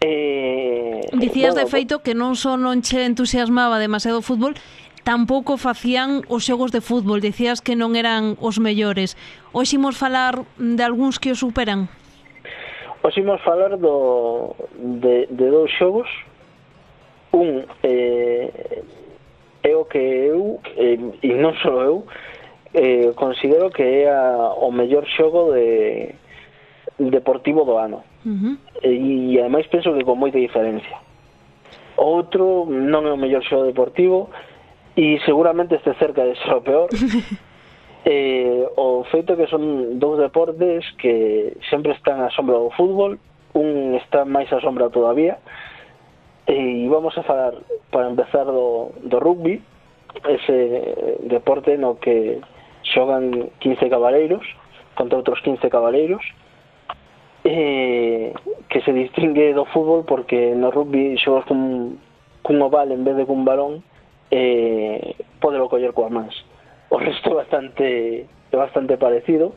Eh, 0.00 1.05
Dicías 1.12 1.53
bueno, 1.53 1.68
de 1.68 1.70
feito 1.70 2.00
que 2.00 2.16
non 2.16 2.33
só 2.33 2.57
non 2.57 2.81
che 2.81 3.05
entusiasmaba 3.05 3.76
demasiado 3.76 4.24
o 4.24 4.26
fútbol, 4.26 4.57
tampouco 5.05 5.61
facían 5.61 6.24
os 6.33 6.48
xogos 6.48 6.72
de 6.72 6.81
fútbol, 6.81 7.20
dicías 7.20 7.61
que 7.61 7.76
non 7.76 7.92
eran 7.92 8.40
os 8.40 8.57
mellores. 8.57 9.12
Hoxe 9.53 9.76
imos 9.76 10.00
falar 10.00 10.40
de 10.57 10.83
algúns 10.83 11.20
que 11.20 11.37
os 11.37 11.44
superan. 11.44 11.92
Hoxe 13.05 13.20
imos 13.20 13.44
falar 13.44 13.76
do, 13.76 14.57
de, 15.05 15.29
de 15.29 15.46
dous 15.53 15.68
xogos. 15.76 16.09
Un 17.37 17.68
eh, 17.85 18.81
é 19.62 19.72
o 19.76 19.85
que 19.85 20.00
eu, 20.00 20.64
eh, 20.81 20.96
e 20.96 21.31
non 21.37 21.53
só 21.61 21.76
eu, 21.85 22.09
eh, 22.74 23.12
considero 23.16 23.70
que 23.70 23.83
é 23.83 24.11
a, 24.11 24.54
o 24.54 24.70
mellor 24.70 25.06
xogo 25.06 25.52
de 25.52 26.14
deportivo 26.98 27.64
do 27.64 27.78
ano. 27.78 28.04
Uh 28.24 28.30
-huh. 28.30 28.54
e, 28.85 29.35
e 29.35 29.40
ademais 29.40 29.66
penso 29.68 29.94
que 29.94 30.04
con 30.04 30.20
moita 30.20 30.38
diferencia. 30.38 30.98
Outro 31.96 32.64
non 32.68 33.06
é 33.09 33.12
o 33.12 33.20
mellor 33.20 33.42
xogo 33.44 33.64
deportivo 33.64 34.28
e 34.96 35.18
seguramente 35.24 35.76
este 35.76 35.94
cerca 35.96 36.24
de 36.24 36.37
ser 36.37 36.54
o 36.54 36.62
peor. 36.62 36.88
Eh, 38.02 38.64
o 38.76 39.04
feito 39.12 39.37
que 39.37 39.46
son 39.46 40.00
dous 40.00 40.16
deportes 40.16 40.88
que 40.96 41.52
sempre 41.68 41.92
están 41.92 42.24
a 42.24 42.33
sombra 42.33 42.56
do 42.56 42.72
fútbol. 42.72 43.20
Un 43.52 43.92
está 44.00 44.24
máis 44.24 44.48
a 44.56 44.61
sombra 44.64 44.88
todavía. 44.88 45.37
E 46.48 46.88
vamos 46.88 47.12
a 47.20 47.22
falar 47.28 47.61
para 47.92 48.09
empezar 48.09 48.48
do, 48.48 48.96
do 49.04 49.20
rugby. 49.20 49.61
Ese 50.24 51.20
deporte 51.28 51.76
no 51.76 52.00
que 52.00 52.40
xogan 52.94 53.50
15 53.59 53.88
cabaleiros 53.88 54.44
contra 54.94 55.18
outros 55.18 55.40
15 55.40 55.70
cabaleiros 55.70 56.22
eh, 57.44 58.33
que 58.68 58.81
se 58.83 58.92
distingue 58.92 59.55
do 59.55 59.64
fútbol 59.72 60.05
porque 60.05 60.55
no 60.55 60.70
rugby 60.70 61.16
xogas 61.16 61.44
cun, 61.46 61.98
cun 62.42 62.62
oval 62.62 62.92
en 62.92 63.05
vez 63.05 63.16
de 63.16 63.26
cun 63.26 63.44
balón 63.44 63.83
eh, 64.31 65.16
podelo 65.40 65.68
coller 65.68 65.92
coas 65.92 66.12
mans. 66.12 66.35
O 66.90 66.98
resto 66.98 67.35
bastante 67.35 68.26
é 68.26 68.57
bastante 68.57 68.96
parecido. 68.96 69.55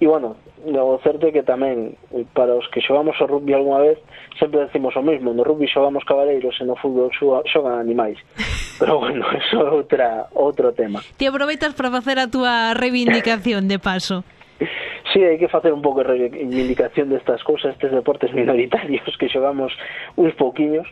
E, 0.00 0.06
bueno, 0.06 0.36
o 0.66 0.98
certo 1.00 1.26
é 1.28 1.32
que 1.32 1.46
tamén 1.46 1.96
eh, 2.12 2.28
para 2.36 2.52
os 2.52 2.68
que 2.68 2.84
xogamos 2.84 3.16
o 3.20 3.26
rugby 3.26 3.56
algunha 3.56 3.80
vez 3.80 3.98
sempre 4.36 4.68
decimos 4.68 4.92
o 4.96 5.02
mesmo, 5.02 5.32
no 5.32 5.40
rugby 5.40 5.64
xogamos 5.68 6.04
cabaleiros 6.04 6.56
e 6.60 6.64
no 6.68 6.76
fútbol 6.76 7.08
xogan 7.16 7.80
animais. 7.80 8.20
Pero 8.78 9.00
bueno, 9.00 9.24
eso 9.40 9.56
é 9.56 9.70
outra, 9.72 10.28
outro 10.36 10.72
tema. 10.76 11.00
Te 11.16 11.26
aproveitas 11.28 11.72
para 11.72 11.88
facer 11.88 12.20
a 12.20 12.28
túa 12.28 12.76
reivindicación 12.76 13.68
de 13.68 13.78
paso. 13.78 14.24
Sí, 15.16 15.22
hai 15.24 15.38
que 15.40 15.48
facer 15.48 15.72
un 15.72 15.80
pouco 15.80 16.04
de 16.04 16.12
reivindicación 16.12 17.08
destas 17.08 17.40
cousas, 17.40 17.72
estes 17.72 17.88
deportes 17.88 18.36
minoritarios 18.36 19.06
que 19.16 19.32
xogamos 19.32 19.72
uns 20.18 20.34
pouquiños 20.36 20.84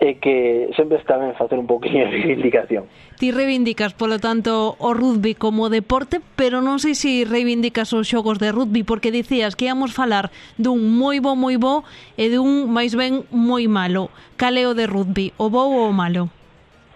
e 0.00 0.22
que 0.22 0.70
sempre 0.78 0.98
está 1.02 1.18
ben 1.18 1.34
facer 1.34 1.58
un 1.58 1.66
poquinho 1.66 2.06
de 2.06 2.14
reivindicación. 2.14 2.86
Ti 3.18 3.34
reivindicas, 3.34 3.98
polo 3.98 4.22
tanto, 4.22 4.78
o 4.78 4.94
rugby 4.94 5.34
como 5.34 5.66
deporte, 5.74 6.22
pero 6.38 6.62
non 6.62 6.78
sei 6.78 6.94
se 6.94 7.26
reivindicas 7.26 7.90
os 7.90 8.06
xogos 8.06 8.38
de 8.38 8.54
rugby, 8.54 8.86
porque 8.86 9.10
dicías 9.10 9.58
que 9.58 9.66
íamos 9.66 9.90
falar 9.90 10.30
dun 10.54 10.78
moi 10.86 11.18
bo, 11.18 11.34
moi 11.34 11.58
bo 11.58 11.82
e 12.14 12.30
dun 12.30 12.70
máis 12.70 12.94
ben 12.94 13.26
moi 13.34 13.66
malo. 13.66 14.14
Caleo 14.38 14.70
de 14.78 14.86
rugby, 14.86 15.34
o 15.34 15.50
bo 15.50 15.66
ou 15.66 15.90
o 15.90 15.94
malo? 15.94 16.30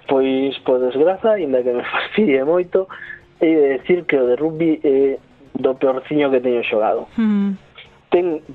Pois, 0.07 0.55
por 0.63 0.79
desgraza, 0.79 1.43
inda 1.43 1.59
que 1.67 1.75
me 1.75 1.83
fastidie 1.91 2.47
moito, 2.47 2.87
e 3.43 3.51
de 3.51 3.67
decir 3.83 4.07
que 4.07 4.15
o 4.15 4.31
de 4.31 4.39
rugby 4.39 4.79
é 4.87 5.19
do 5.59 5.75
peorciño 5.75 6.31
que 6.31 6.39
teño 6.39 6.63
xogado. 6.63 7.11
Mm. 7.19 7.59
Ten 8.15 8.47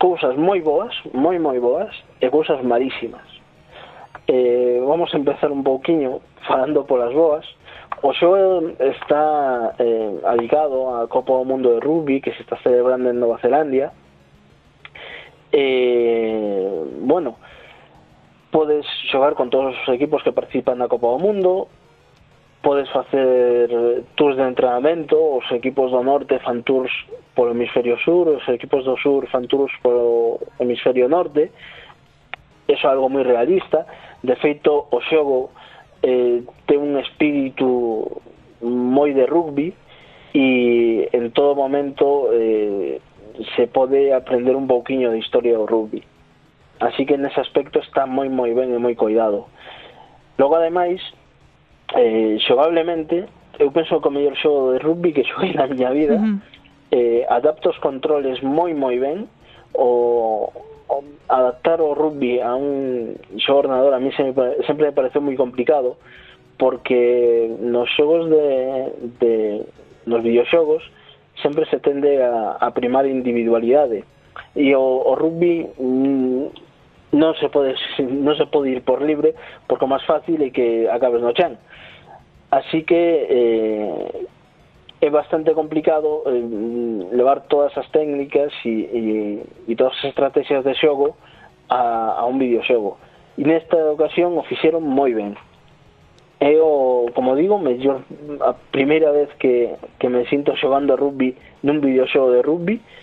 cousas 0.00 0.32
moi 0.40 0.64
boas, 0.64 0.96
moi 1.12 1.36
moi 1.36 1.60
boas, 1.60 1.92
e 2.24 2.32
cousas 2.32 2.64
malísimas 2.64 3.31
eh, 4.26 4.80
vamos 4.86 5.12
a 5.14 5.16
empezar 5.16 5.50
un 5.50 5.64
pouquiño 5.64 6.20
falando 6.46 6.86
polas 6.86 7.12
boas. 7.12 7.46
O 8.02 8.12
xogo 8.12 8.74
está 8.80 9.74
eh, 9.78 10.18
aligado 10.26 10.90
á 10.94 11.06
Copa 11.06 11.38
do 11.38 11.46
Mundo 11.46 11.74
de 11.74 11.80
Rugby 11.80 12.20
que 12.20 12.34
se 12.34 12.42
está 12.42 12.56
celebrando 12.62 13.10
en 13.10 13.20
Nova 13.20 13.38
Zelandia. 13.38 13.92
Eh, 15.52 16.72
Bueno, 17.02 17.36
podes 18.50 18.86
xogar 19.10 19.34
con 19.34 19.50
todos 19.50 19.74
os 19.74 19.88
equipos 19.92 20.22
que 20.22 20.32
participan 20.32 20.78
na 20.78 20.88
Copa 20.88 21.10
do 21.10 21.18
Mundo 21.18 21.68
podes 22.62 22.88
facer 22.94 23.68
tours 24.14 24.38
de 24.38 24.46
entrenamento, 24.46 25.18
os 25.18 25.44
equipos 25.50 25.90
do 25.90 26.00
norte 26.06 26.38
fan 26.46 26.62
tours 26.62 26.94
polo 27.34 27.50
hemisferio 27.50 27.98
sur, 28.06 28.30
os 28.30 28.46
equipos 28.46 28.86
do 28.86 28.94
sur 29.02 29.26
fan 29.28 29.50
tours 29.50 29.74
polo 29.82 30.38
hemisferio 30.62 31.10
norte, 31.10 31.50
eso 32.72 32.88
é 32.88 32.90
algo 32.90 33.08
moi 33.08 33.22
realista 33.22 33.86
de 34.22 34.34
feito 34.36 34.88
o 34.90 34.98
xogo 35.00 35.50
eh, 36.02 36.42
ten 36.66 36.78
un 36.80 36.98
espírito 36.98 38.22
moi 38.62 39.12
de 39.14 39.26
rugby 39.26 39.74
e 40.34 41.08
en 41.12 41.30
todo 41.30 41.54
momento 41.54 42.30
eh, 42.32 43.00
se 43.56 43.66
pode 43.66 44.12
aprender 44.12 44.56
un 44.56 44.66
pouquiño 44.66 45.10
de 45.10 45.18
historia 45.18 45.58
do 45.58 45.66
rugby 45.66 46.02
así 46.80 47.06
que 47.06 47.18
nese 47.18 47.40
aspecto 47.40 47.78
está 47.78 48.06
moi 48.06 48.28
moi 48.28 48.54
ben 48.54 48.74
e 48.74 48.78
moi 48.78 48.94
coidado 48.94 49.46
logo 50.38 50.54
ademais 50.56 51.00
eh, 51.94 52.38
xogablemente 52.46 53.28
eu 53.58 53.70
penso 53.70 54.00
que 54.00 54.08
o 54.08 54.14
mellor 54.14 54.36
xogo 54.36 54.72
de 54.72 54.78
rugby 54.80 55.12
que 55.12 55.24
xoguei 55.30 55.54
na 55.54 55.66
miña 55.66 55.90
vida 55.90 56.16
uh 56.16 56.22
-huh. 56.22 56.38
eh, 56.90 57.22
adapta 57.28 57.70
os 57.70 57.78
controles 57.78 58.42
moi 58.42 58.74
moi 58.74 58.98
ben 58.98 59.28
o, 59.74 60.50
adaptar 61.28 61.80
o 61.80 61.94
rugby 61.94 62.40
a 62.40 62.54
un 62.54 63.16
xogo 63.38 63.66
ordenador 63.66 63.94
a 63.94 64.00
mí 64.00 64.12
se 64.12 64.22
me, 64.22 64.32
sempre 64.66 64.90
me 64.90 64.96
pareceu 64.96 65.22
moi 65.22 65.36
complicado 65.36 65.96
porque 66.58 67.48
nos 67.58 67.88
xogos 67.96 68.28
de, 68.28 68.46
de 69.18 69.32
nos 70.06 70.22
videoxogos 70.22 70.84
sempre 71.40 71.64
se 71.66 71.80
tende 71.80 72.22
a, 72.22 72.70
primar 72.70 73.06
individualidade 73.06 74.04
e 74.54 74.74
o, 74.76 75.16
rugby 75.16 75.66
mm, 75.80 76.44
non 77.12 77.32
se 77.36 77.48
pode 77.48 77.76
non 78.26 78.36
se 78.36 78.46
pode 78.48 78.72
ir 78.72 78.80
por 78.84 79.00
libre 79.00 79.36
porque 79.68 79.84
o 79.84 79.90
máis 79.90 80.04
fácil 80.04 80.40
é 80.40 80.52
que 80.52 80.88
acabes 80.88 81.20
no 81.20 81.32
chan. 81.36 81.56
Así 82.52 82.84
que 82.84 83.00
eh, 83.32 84.28
é 85.02 85.10
bastante 85.10 85.50
complicado 85.52 86.22
eh, 86.30 87.10
levar 87.10 87.50
todas 87.50 87.74
as 87.76 87.90
técnicas 87.90 88.54
e, 88.64 88.86
e, 88.86 89.42
e 89.66 89.72
todas 89.74 89.98
as 89.98 90.14
estrategias 90.14 90.62
de 90.62 90.78
xogo 90.78 91.18
a, 91.66 92.22
a 92.22 92.24
un 92.24 92.38
videoxogo. 92.38 93.02
E 93.34 93.42
nesta 93.42 93.76
ocasión 93.90 94.38
o 94.38 94.46
fixeron 94.46 94.86
moi 94.86 95.10
ben. 95.10 95.34
É 96.38 96.54
o, 96.58 97.10
como 97.14 97.34
digo, 97.34 97.58
mellor, 97.58 98.06
a 98.42 98.54
primeira 98.54 99.10
vez 99.10 99.30
que, 99.38 99.74
que 99.98 100.06
me 100.06 100.22
sinto 100.30 100.54
xogando 100.54 100.94
rugby 100.94 101.34
nun 101.66 101.82
videoxogo 101.82 102.30
de 102.30 102.40
rugby, 102.46 102.76
eh, 102.78 103.02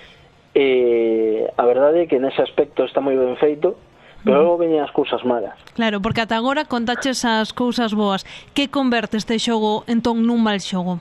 E, 0.55 1.47
a 1.57 1.65
verdade 1.65 2.03
é 2.03 2.05
que 2.07 2.17
nese 2.17 2.41
aspecto 2.41 2.83
está 2.83 3.01
moi 3.01 3.13
ben 3.13 3.38
feito, 3.38 3.77
pero 4.25 4.41
logo 4.41 4.65
veñen 4.65 4.81
as 4.81 4.91
cousas 4.91 5.21
malas. 5.23 5.53
Claro, 5.77 6.01
porque 6.01 6.25
ata 6.25 6.35
agora 6.35 6.65
contaches 6.65 7.23
as 7.23 7.53
cousas 7.53 7.93
boas. 7.93 8.25
Que 8.57 8.67
converte 8.67 9.15
este 9.15 9.38
xogo 9.38 9.85
entón 9.85 10.25
nun 10.25 10.41
mal 10.41 10.57
xogo? 10.59 10.99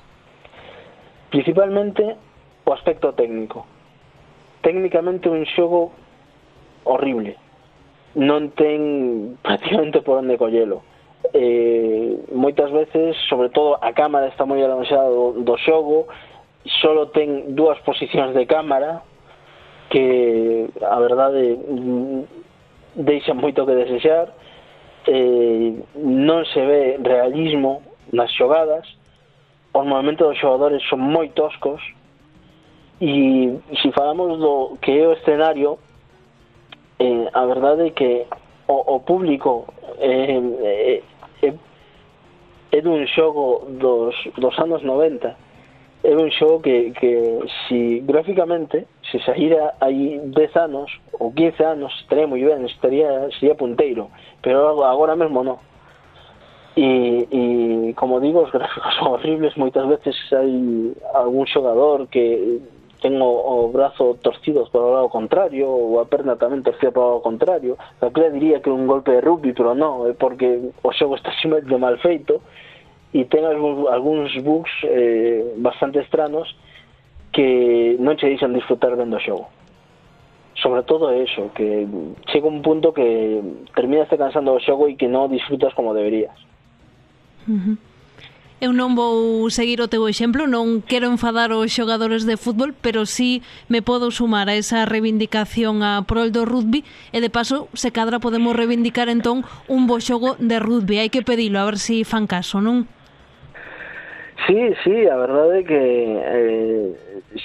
Principalmente 1.30 2.16
o 2.64 2.72
aspecto 2.72 3.12
técnico. 3.12 3.66
Técnicamente 4.62 5.28
un 5.28 5.44
xogo 5.44 5.92
horrible. 6.84 7.36
Non 8.16 8.52
ten 8.56 9.36
prácticamente 9.46 10.00
por 10.00 10.20
onde 10.20 10.40
collelo. 10.40 10.82
Eh, 11.34 12.24
moitas 12.32 12.72
veces, 12.72 13.16
sobre 13.28 13.52
todo 13.52 13.76
a 13.80 13.92
cámara 13.92 14.32
está 14.32 14.48
moi 14.48 14.62
alonxada 14.64 15.12
do, 15.12 15.44
do 15.44 15.54
xogo, 15.60 16.08
solo 16.80 17.12
ten 17.12 17.52
dúas 17.52 17.76
posicións 17.84 18.32
de 18.32 18.48
cámara 18.48 19.04
que 19.90 20.68
a 20.80 20.98
verdade 21.00 21.56
mm, 21.56 22.20
deixan 22.96 23.40
moito 23.40 23.64
que 23.64 23.76
desexar 23.76 24.32
eh, 25.08 25.72
non 25.96 26.44
se 26.52 26.60
ve 26.60 26.82
realismo 27.00 27.80
nas 28.12 28.32
xogadas 28.36 28.84
os 29.78 29.86
movimentos 29.86 30.26
dos 30.26 30.38
xogadores 30.38 30.82
son 30.90 30.98
moi 30.98 31.30
toscos 31.30 31.78
e 33.00 33.54
se 33.78 33.92
falamos 33.92 34.38
do 34.38 34.76
que 34.82 34.90
é 34.98 35.06
o 35.06 35.14
escenario 35.14 35.78
eh, 36.98 37.30
a 37.32 37.46
verdade 37.46 37.86
é 37.86 37.90
que 37.90 38.26
o, 38.66 38.96
o 38.96 39.00
público 39.00 39.66
eh, 39.98 40.34
é, 40.34 41.02
é, 41.46 41.54
é 42.72 42.80
dun 42.82 43.06
xogo 43.06 43.70
dos, 43.78 44.14
dos 44.34 44.58
anos 44.58 44.82
90 44.82 45.30
é 46.02 46.14
un 46.14 46.30
xogo 46.30 46.58
que, 46.58 46.90
que 46.98 47.38
si 47.66 48.02
gráficamente 48.02 48.86
se 49.10 49.22
saíra 49.22 49.74
aí 49.80 50.18
10 50.18 50.56
anos 50.56 50.90
ou 51.22 51.30
15 51.30 51.62
anos 51.62 51.94
estaría 52.02 52.26
moi 52.26 52.42
ben, 52.42 52.66
estaría, 52.66 53.30
sería 53.38 53.54
punteiro 53.54 54.10
pero 54.42 54.82
agora 54.82 55.14
mesmo 55.14 55.46
non 55.46 55.67
e, 56.78 57.26
e 57.32 57.42
como 57.94 58.20
digo, 58.20 58.46
os 58.46 58.52
gráficos 58.52 58.94
son 58.94 59.18
horribles. 59.18 59.58
Moitas 59.58 59.82
veces 59.90 60.14
hai 60.30 60.94
algún 61.10 61.50
xogador 61.50 62.06
que 62.06 62.62
ten 63.02 63.18
o, 63.18 63.30
o 63.30 63.66
brazo 63.74 64.14
torcido 64.22 64.62
para 64.70 64.86
o 64.86 64.94
lado 64.94 65.08
contrario 65.10 65.66
ou 65.66 65.98
a 65.98 66.06
perna 66.06 66.38
tamén 66.38 66.62
torcida 66.62 66.94
para 66.94 67.02
o 67.02 67.10
lado 67.18 67.26
contrario. 67.26 67.74
Calquera 67.98 68.30
diría 68.30 68.62
que 68.62 68.70
é 68.70 68.74
un 68.74 68.86
golpe 68.86 69.10
de 69.10 69.22
rugby 69.22 69.58
pero 69.58 69.74
non, 69.74 70.06
é 70.06 70.14
porque 70.14 70.70
o 70.78 70.90
xogo 70.94 71.18
está 71.18 71.34
de 71.34 71.78
mal 71.82 71.98
feito 71.98 72.38
e 73.10 73.26
ten 73.26 73.42
algún, 73.42 73.90
algúns 73.90 74.30
bugs 74.46 74.70
eh, 74.86 75.58
bastante 75.58 75.98
estranos 75.98 76.46
que 77.34 77.98
non 77.98 78.14
che 78.14 78.30
deixan 78.30 78.54
disfrutar 78.54 78.94
vendo 78.94 79.18
o 79.18 79.24
xogo. 79.24 79.50
Sobre 80.62 80.82
todo 80.86 81.10
eso, 81.10 81.50
que 81.54 81.86
chega 82.30 82.46
un 82.46 82.62
punto 82.62 82.94
que 82.94 83.42
terminas 83.74 84.10
te 84.10 84.18
cansando 84.18 84.54
o 84.54 84.62
xogo 84.62 84.86
e 84.86 84.94
que 84.94 85.10
non 85.10 85.30
disfrutas 85.30 85.74
como 85.74 85.90
deberías. 85.90 86.34
Uh 87.48 87.52
-huh. 87.52 87.76
Eu 88.58 88.74
non 88.74 88.98
vou 88.98 89.46
seguir 89.54 89.78
o 89.78 89.86
teu 89.86 90.10
exemplo, 90.10 90.50
non 90.50 90.82
quero 90.82 91.06
enfadar 91.06 91.54
os 91.54 91.70
xogadores 91.70 92.26
de 92.26 92.34
fútbol, 92.34 92.74
pero 92.74 93.06
sí 93.06 93.38
me 93.70 93.86
podo 93.86 94.10
sumar 94.10 94.50
a 94.50 94.58
esa 94.58 94.82
reivindicación 94.82 95.86
a 95.86 96.02
prol 96.02 96.34
do 96.34 96.42
rugby 96.42 96.82
e 97.14 97.22
de 97.22 97.30
paso, 97.30 97.70
se 97.78 97.94
cadra 97.94 98.18
podemos 98.18 98.58
reivindicar 98.58 99.06
entón 99.06 99.46
un 99.70 99.86
bo 99.86 100.02
xogo 100.02 100.34
de 100.42 100.58
rugby. 100.58 100.98
Hai 100.98 101.06
que 101.06 101.22
pedilo, 101.22 101.62
a 101.62 101.70
ver 101.70 101.78
se 101.78 102.02
si 102.02 102.10
fan 102.10 102.26
caso, 102.26 102.58
non? 102.58 102.90
Sí, 104.50 104.74
sí, 104.82 105.06
a 105.06 105.14
verdade 105.14 105.62
é 105.62 105.62
que 105.62 105.82
eh, 106.18 106.86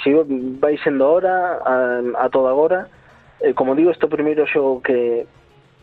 sigo, 0.01 0.25
vai 0.57 0.81
sendo 0.81 1.05
hora 1.05 1.61
a, 1.61 2.25
a 2.25 2.27
toda 2.33 2.49
agora. 2.49 2.89
Eh, 3.37 3.53
como 3.53 3.77
digo, 3.77 3.93
este 3.93 4.09
primeiro 4.09 4.49
xogo 4.49 4.81
que 4.81 5.29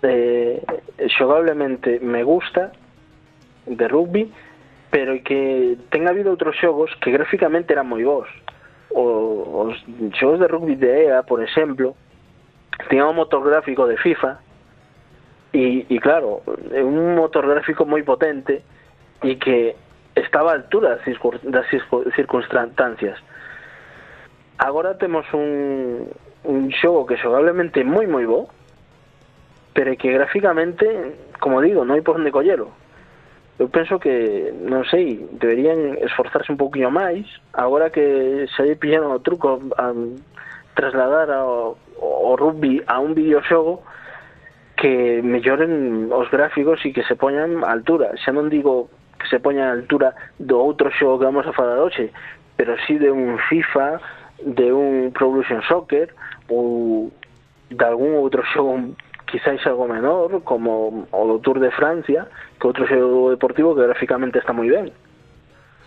eh, 0.02 0.58
xogablemente 1.14 2.02
me 2.02 2.26
gusta, 2.26 2.74
de 3.70 3.86
rugby 3.88 4.32
pero 4.90 5.14
que 5.22 5.78
ten 5.94 6.10
habido 6.10 6.34
outros 6.34 6.58
xogos 6.58 6.90
que 6.98 7.14
gráficamente 7.14 7.70
eran 7.70 7.86
moi 7.86 8.02
bons. 8.02 8.26
O, 8.90 9.70
os 9.70 9.78
xogos 10.18 10.42
de 10.42 10.50
rugby 10.50 10.74
de 10.74 11.06
EA, 11.06 11.22
por 11.22 11.38
exemplo 11.38 11.94
tiñan 12.88 13.14
un 13.14 13.16
motor 13.16 13.44
gráfico 13.44 13.86
de 13.86 13.96
FIFA 13.96 14.40
e, 15.52 15.86
e 15.90 15.96
claro, 15.98 16.42
é 16.70 16.82
un 16.82 17.14
motor 17.14 17.46
gráfico 17.46 17.84
moi 17.84 18.02
potente 18.06 18.62
e 19.22 19.36
que 19.36 19.74
estaba 20.14 20.54
a 20.54 20.58
altura 20.58 20.98
das, 20.98 21.06
das 21.44 21.66
circunstancias. 22.14 23.18
Agora 24.58 24.96
temos 24.96 25.26
un, 25.34 26.08
un 26.44 26.70
xogo 26.70 27.06
que 27.06 27.18
xogablemente 27.18 27.84
moi 27.84 28.06
moi 28.06 28.24
bo 28.26 28.48
pero 29.70 29.94
que 29.96 30.10
gráficamente, 30.10 31.14
como 31.38 31.62
digo, 31.62 31.86
non 31.86 31.94
hai 31.94 32.02
por 32.02 32.18
onde 32.18 32.34
collelo 32.34 32.74
eu 33.60 33.68
penso 33.68 34.00
que, 34.00 34.56
non 34.56 34.88
sei, 34.88 35.20
deberían 35.36 36.00
esforzarse 36.00 36.48
un 36.48 36.56
pouquinho 36.56 36.88
máis, 36.88 37.28
agora 37.52 37.92
que 37.92 38.48
se 38.56 38.64
lle 38.64 38.80
pillaron 38.80 39.12
o 39.12 39.20
truco 39.20 39.60
a, 39.76 39.92
a 39.92 39.94
trasladar 40.72 41.28
ao, 41.28 41.76
o 42.00 42.32
rugby 42.40 42.80
a 42.88 43.04
un 43.04 43.12
videoxogo 43.12 43.84
que 44.80 45.20
melloren 45.20 46.08
os 46.08 46.32
gráficos 46.32 46.80
e 46.88 46.96
que 46.96 47.04
se 47.04 47.20
poñan 47.20 47.60
a 47.60 47.76
altura. 47.76 48.16
Xa 48.16 48.32
non 48.32 48.48
digo 48.48 48.88
que 49.20 49.28
se 49.28 49.44
poñan 49.44 49.68
a 49.68 49.76
altura 49.76 50.16
do 50.40 50.56
outro 50.56 50.88
xogo 50.88 51.20
que 51.20 51.28
vamos 51.28 51.44
a 51.44 51.52
falar 51.52 51.84
hoxe, 51.84 52.16
pero 52.56 52.80
si 52.88 52.96
sí 52.96 53.04
de 53.04 53.12
un 53.12 53.36
FIFA, 53.52 54.00
de 54.40 54.72
un 54.72 55.12
Pro 55.12 55.28
Evolution 55.28 55.60
Soccer 55.68 56.08
ou 56.48 57.12
de 57.68 57.84
algún 57.84 58.16
outro 58.16 58.40
xogo 58.56 58.96
quizáis 59.30 59.64
algo 59.66 59.86
menor, 59.86 60.42
como 60.42 61.06
o 61.10 61.22
do 61.26 61.38
Tour 61.38 61.60
de 61.60 61.70
Francia, 61.70 62.26
que 62.58 62.66
outro 62.66 62.84
xogo 62.86 63.30
deportivo 63.30 63.74
que 63.74 63.86
gráficamente 63.86 64.38
está 64.42 64.52
moi 64.52 64.68
ben. 64.68 64.90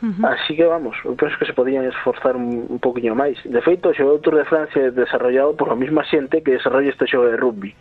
Uh 0.04 0.12
-huh. 0.12 0.34
Así 0.34 0.56
que 0.56 0.66
vamos, 0.66 0.98
eu 1.06 1.16
penso 1.16 1.38
que 1.38 1.46
se 1.46 1.54
podían 1.54 1.86
esforzar 1.86 2.36
un, 2.36 2.68
un 2.68 2.80
poquinho 2.80 3.16
máis. 3.16 3.40
De 3.44 3.62
feito, 3.62 3.92
o 3.92 3.96
xogo 3.96 4.18
do 4.18 4.24
Tour 4.24 4.36
de 4.42 4.50
Francia 4.50 4.88
é 4.88 4.92
desarrollado 4.92 5.56
por 5.56 5.70
a 5.70 5.76
mesma 5.76 6.04
xente 6.04 6.42
que 6.44 6.58
desarrolla 6.58 6.90
este 6.90 7.08
xogo 7.08 7.28
de 7.28 7.38
rugby. 7.38 7.72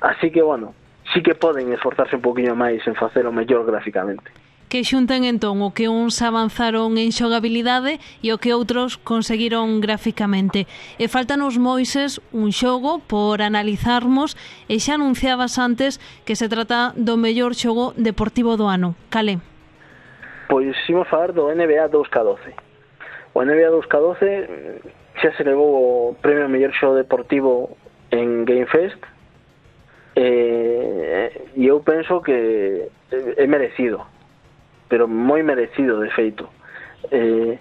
Así 0.00 0.30
que, 0.30 0.40
bueno, 0.40 0.72
sí 1.12 1.22
que 1.22 1.34
poden 1.34 1.72
esforzarse 1.72 2.16
un 2.16 2.22
poquinho 2.22 2.54
máis 2.54 2.80
en 2.86 2.94
facelo 2.94 3.32
mellor 3.32 3.64
gráficamente 3.64 4.30
que 4.68 4.82
xuntan 4.82 5.22
entón 5.22 5.62
o 5.62 5.70
que 5.70 5.86
uns 5.86 6.18
avanzaron 6.22 6.98
en 6.98 7.14
xogabilidade 7.14 8.02
e 8.22 8.34
o 8.34 8.40
que 8.42 8.50
outros 8.50 8.98
conseguiron 8.98 9.78
gráficamente. 9.78 10.66
E 10.98 11.06
faltanos 11.06 11.58
Moises 11.58 12.18
un 12.34 12.50
xogo 12.50 12.98
por 13.06 13.42
analizarmos 13.42 14.34
e 14.66 14.82
xa 14.82 14.98
anunciabas 14.98 15.58
antes 15.62 16.02
que 16.26 16.34
se 16.34 16.50
trata 16.50 16.90
do 16.98 17.14
mellor 17.14 17.54
xogo 17.54 17.94
deportivo 17.94 18.58
do 18.58 18.66
ano. 18.66 18.98
Calé? 19.08 19.38
Pois 20.50 20.74
ximo 20.86 21.06
falar 21.06 21.30
do 21.30 21.50
NBA 21.50 21.90
2K12. 21.90 22.54
O 23.34 23.42
NBA 23.42 23.70
2K12 23.70 24.20
mm, 24.22 25.20
xa 25.22 25.30
se 25.36 25.42
levou 25.46 25.70
o 26.10 26.14
premio 26.18 26.50
mellor 26.50 26.74
xogo 26.74 26.98
deportivo 26.98 27.76
en 28.10 28.44
Game 28.44 28.66
Fest 28.66 28.98
eh, 30.16 30.22
eh, 30.22 31.42
e 31.54 31.66
eh, 31.66 31.70
eu 31.70 31.80
penso 31.80 32.22
que 32.22 32.88
eh, 33.12 33.34
é 33.36 33.46
merecido 33.46 34.15
pero 34.88 35.08
moi 35.08 35.42
merecido 35.42 36.00
de 36.00 36.10
feito. 36.10 36.48
Eh, 37.10 37.58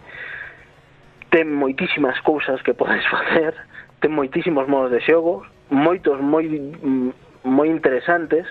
ten 1.30 1.52
moitísimas 1.54 2.20
cousas 2.22 2.62
que 2.64 2.74
podes 2.74 3.04
facer 3.14 3.54
ten 4.00 4.12
moitísimos 4.14 4.68
modos 4.68 4.92
de 4.92 5.02
xogo 5.02 5.42
moitos 5.70 6.22
moi 6.22 6.46
mm, 6.46 7.10
moi 7.46 7.70
interesantes. 7.70 8.46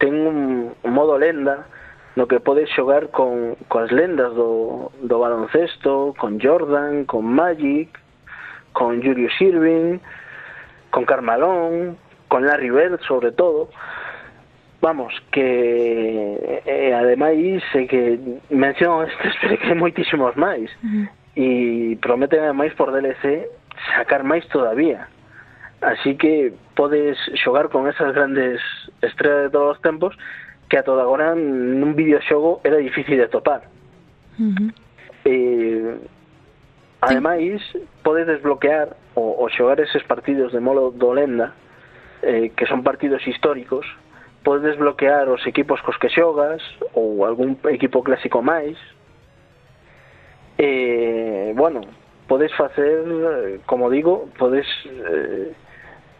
Ten 0.00 0.12
un 0.12 0.72
modo 0.84 1.16
lenda 1.16 1.64
no 2.16 2.28
que 2.28 2.38
podes 2.40 2.70
xogar 2.76 3.10
con, 3.10 3.56
coas 3.68 3.90
lendas 3.90 4.32
do, 4.38 4.92
do 5.02 5.18
baloncesto, 5.18 6.14
con 6.16 6.38
Jordan, 6.40 7.04
con 7.04 7.26
Magic, 7.26 7.90
con 8.72 9.02
Julius 9.02 9.34
Irving, 9.40 9.98
con 10.90 11.04
Carmalón, 11.04 11.98
con 12.28 12.46
Larry 12.46 12.70
Bird 12.70 13.00
sobre 13.02 13.32
todo, 13.32 13.68
vamos, 14.84 15.14
que 15.32 16.60
eh, 16.66 16.92
ademais 16.92 17.64
é 17.74 17.86
que 17.86 18.20
menciono 18.50 19.04
estes 19.04 19.32
pero 19.40 19.56
que 19.56 19.74
moitísimos 19.74 20.36
máis 20.36 20.68
uh 20.84 21.08
-huh. 21.08 21.08
e 21.40 21.96
prometen 22.04 22.52
máis 22.52 22.76
por 22.76 22.92
DLC 22.92 23.48
sacar 23.96 24.20
máis 24.28 24.44
todavía 24.52 25.08
así 25.80 26.20
que 26.20 26.52
podes 26.76 27.16
xogar 27.40 27.72
con 27.72 27.88
esas 27.88 28.12
grandes 28.12 28.60
estrelas 29.00 29.48
de 29.48 29.50
todos 29.56 29.76
os 29.76 29.80
tempos 29.80 30.12
que 30.68 30.76
a 30.76 30.84
toda 30.84 31.08
agora 31.08 31.32
nun 31.32 31.96
videoxogo 31.96 32.60
era 32.60 32.76
difícil 32.76 33.16
de 33.16 33.32
topar 33.32 33.64
uh 34.36 34.52
-huh. 34.52 34.68
e, 35.24 35.96
ademais 37.00 37.64
podes 38.04 38.28
desbloquear 38.28 38.92
o, 39.16 39.24
o 39.40 39.48
xogar 39.48 39.80
eses 39.80 40.04
partidos 40.04 40.52
de 40.52 40.60
modo 40.60 40.92
do 40.92 41.16
lenda 41.16 41.56
eh, 42.20 42.52
que 42.52 42.68
son 42.68 42.84
partidos 42.84 43.24
históricos 43.24 43.88
podes 44.44 44.76
bloquear 44.76 45.28
os 45.28 45.44
equipos 45.46 45.80
cos 45.80 45.96
que 45.96 46.12
xogas 46.12 46.62
ou 46.92 47.24
algún 47.24 47.56
equipo 47.72 48.04
clásico 48.04 48.42
máis 48.44 48.76
e, 50.58 51.52
bueno, 51.56 51.80
podes 52.28 52.54
facer, 52.54 53.60
como 53.66 53.90
digo, 53.90 54.28
podes 54.38 54.66
eh, 54.86 55.52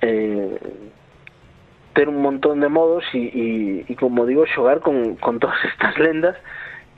eh, 0.00 0.58
ter 1.94 2.08
un 2.08 2.20
montón 2.20 2.60
de 2.60 2.68
modos 2.68 3.04
e, 3.14 3.30
e, 3.30 3.46
e 3.86 3.94
como 3.94 4.26
digo, 4.26 4.44
xogar 4.46 4.80
con, 4.80 5.14
con 5.16 5.38
todas 5.42 5.62
estas 5.64 5.96
lendas 5.98 6.36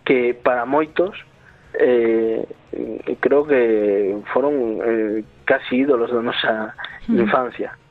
que 0.05 0.33
para 0.33 0.65
moitos 0.65 1.12
eh, 1.75 2.47
creo 3.21 3.45
que 3.45 4.17
foron 4.33 4.81
eh, 4.81 5.25
casi 5.45 5.85
ídolos 5.85 6.11
da 6.11 6.23
nosa 6.23 6.75
hmm. 7.09 7.21
infancia. 7.21 7.77
Mm. 7.77 7.86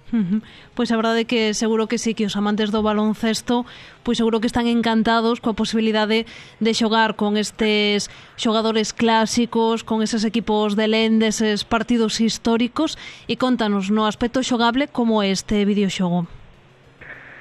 Pois 0.75 0.91
a 0.93 0.99
verdade 1.01 1.25
é 1.25 1.29
que 1.29 1.53
seguro 1.57 1.89
que 1.89 1.97
sí 1.97 2.13
que 2.13 2.29
os 2.29 2.37
amantes 2.37 2.69
do 2.69 2.85
baloncesto 2.85 3.65
pois 4.05 4.21
seguro 4.21 4.37
que 4.37 4.45
están 4.45 4.69
encantados 4.69 5.41
coa 5.41 5.57
posibilidade 5.57 6.29
de 6.61 6.71
xogar 6.77 7.17
con 7.17 7.41
estes 7.41 8.13
xogadores 8.37 8.93
clásicos, 8.93 9.81
con 9.81 10.05
eses 10.05 10.21
equipos 10.21 10.77
de 10.77 10.85
lende, 10.85 11.33
eses 11.33 11.65
partidos 11.65 12.21
históricos 12.21 13.01
e 13.25 13.33
contanos 13.33 13.89
no 13.89 14.05
aspecto 14.05 14.45
xogable 14.45 14.85
como 14.85 15.25
é 15.25 15.33
este 15.33 15.65
videoxogo. 15.65 16.29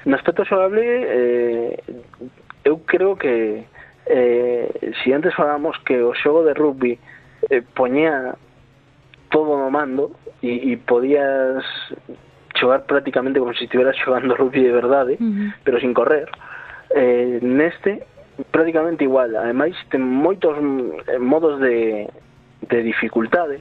No 0.08 0.16
aspecto 0.16 0.48
xogable 0.48 0.80
eh, 0.80 1.76
eu 2.64 2.80
creo 2.88 3.20
que 3.20 3.68
eh, 4.08 4.68
si 5.04 5.12
antes 5.12 5.36
falábamos 5.36 5.76
que 5.84 6.00
o 6.00 6.16
xogo 6.16 6.48
de 6.48 6.56
rugby 6.56 6.96
eh, 7.52 7.60
poñía 7.60 8.40
todo 9.28 9.60
no 9.60 9.68
mando 9.68 10.16
e, 10.40 10.72
e 10.72 10.80
podías 10.80 11.60
xogar 12.64 12.86
prácticamente 12.86 13.38
como 13.38 13.52
se 13.52 13.64
estiveras 13.64 13.96
xogando 14.04 14.34
rugby 14.34 14.64
de 14.64 14.72
verdade, 14.72 15.12
uh 15.20 15.24
-huh. 15.24 15.54
pero 15.64 15.78
sin 15.78 15.92
correr. 15.92 16.28
Eh, 16.96 17.38
neste 17.42 18.02
prácticamente 18.50 19.04
igual, 19.04 19.36
ademais 19.36 19.76
ten 19.92 20.02
moitos 20.02 20.56
eh, 20.58 21.20
modos 21.20 21.60
de 21.60 22.08
de 22.64 22.78
dificultade 22.82 23.60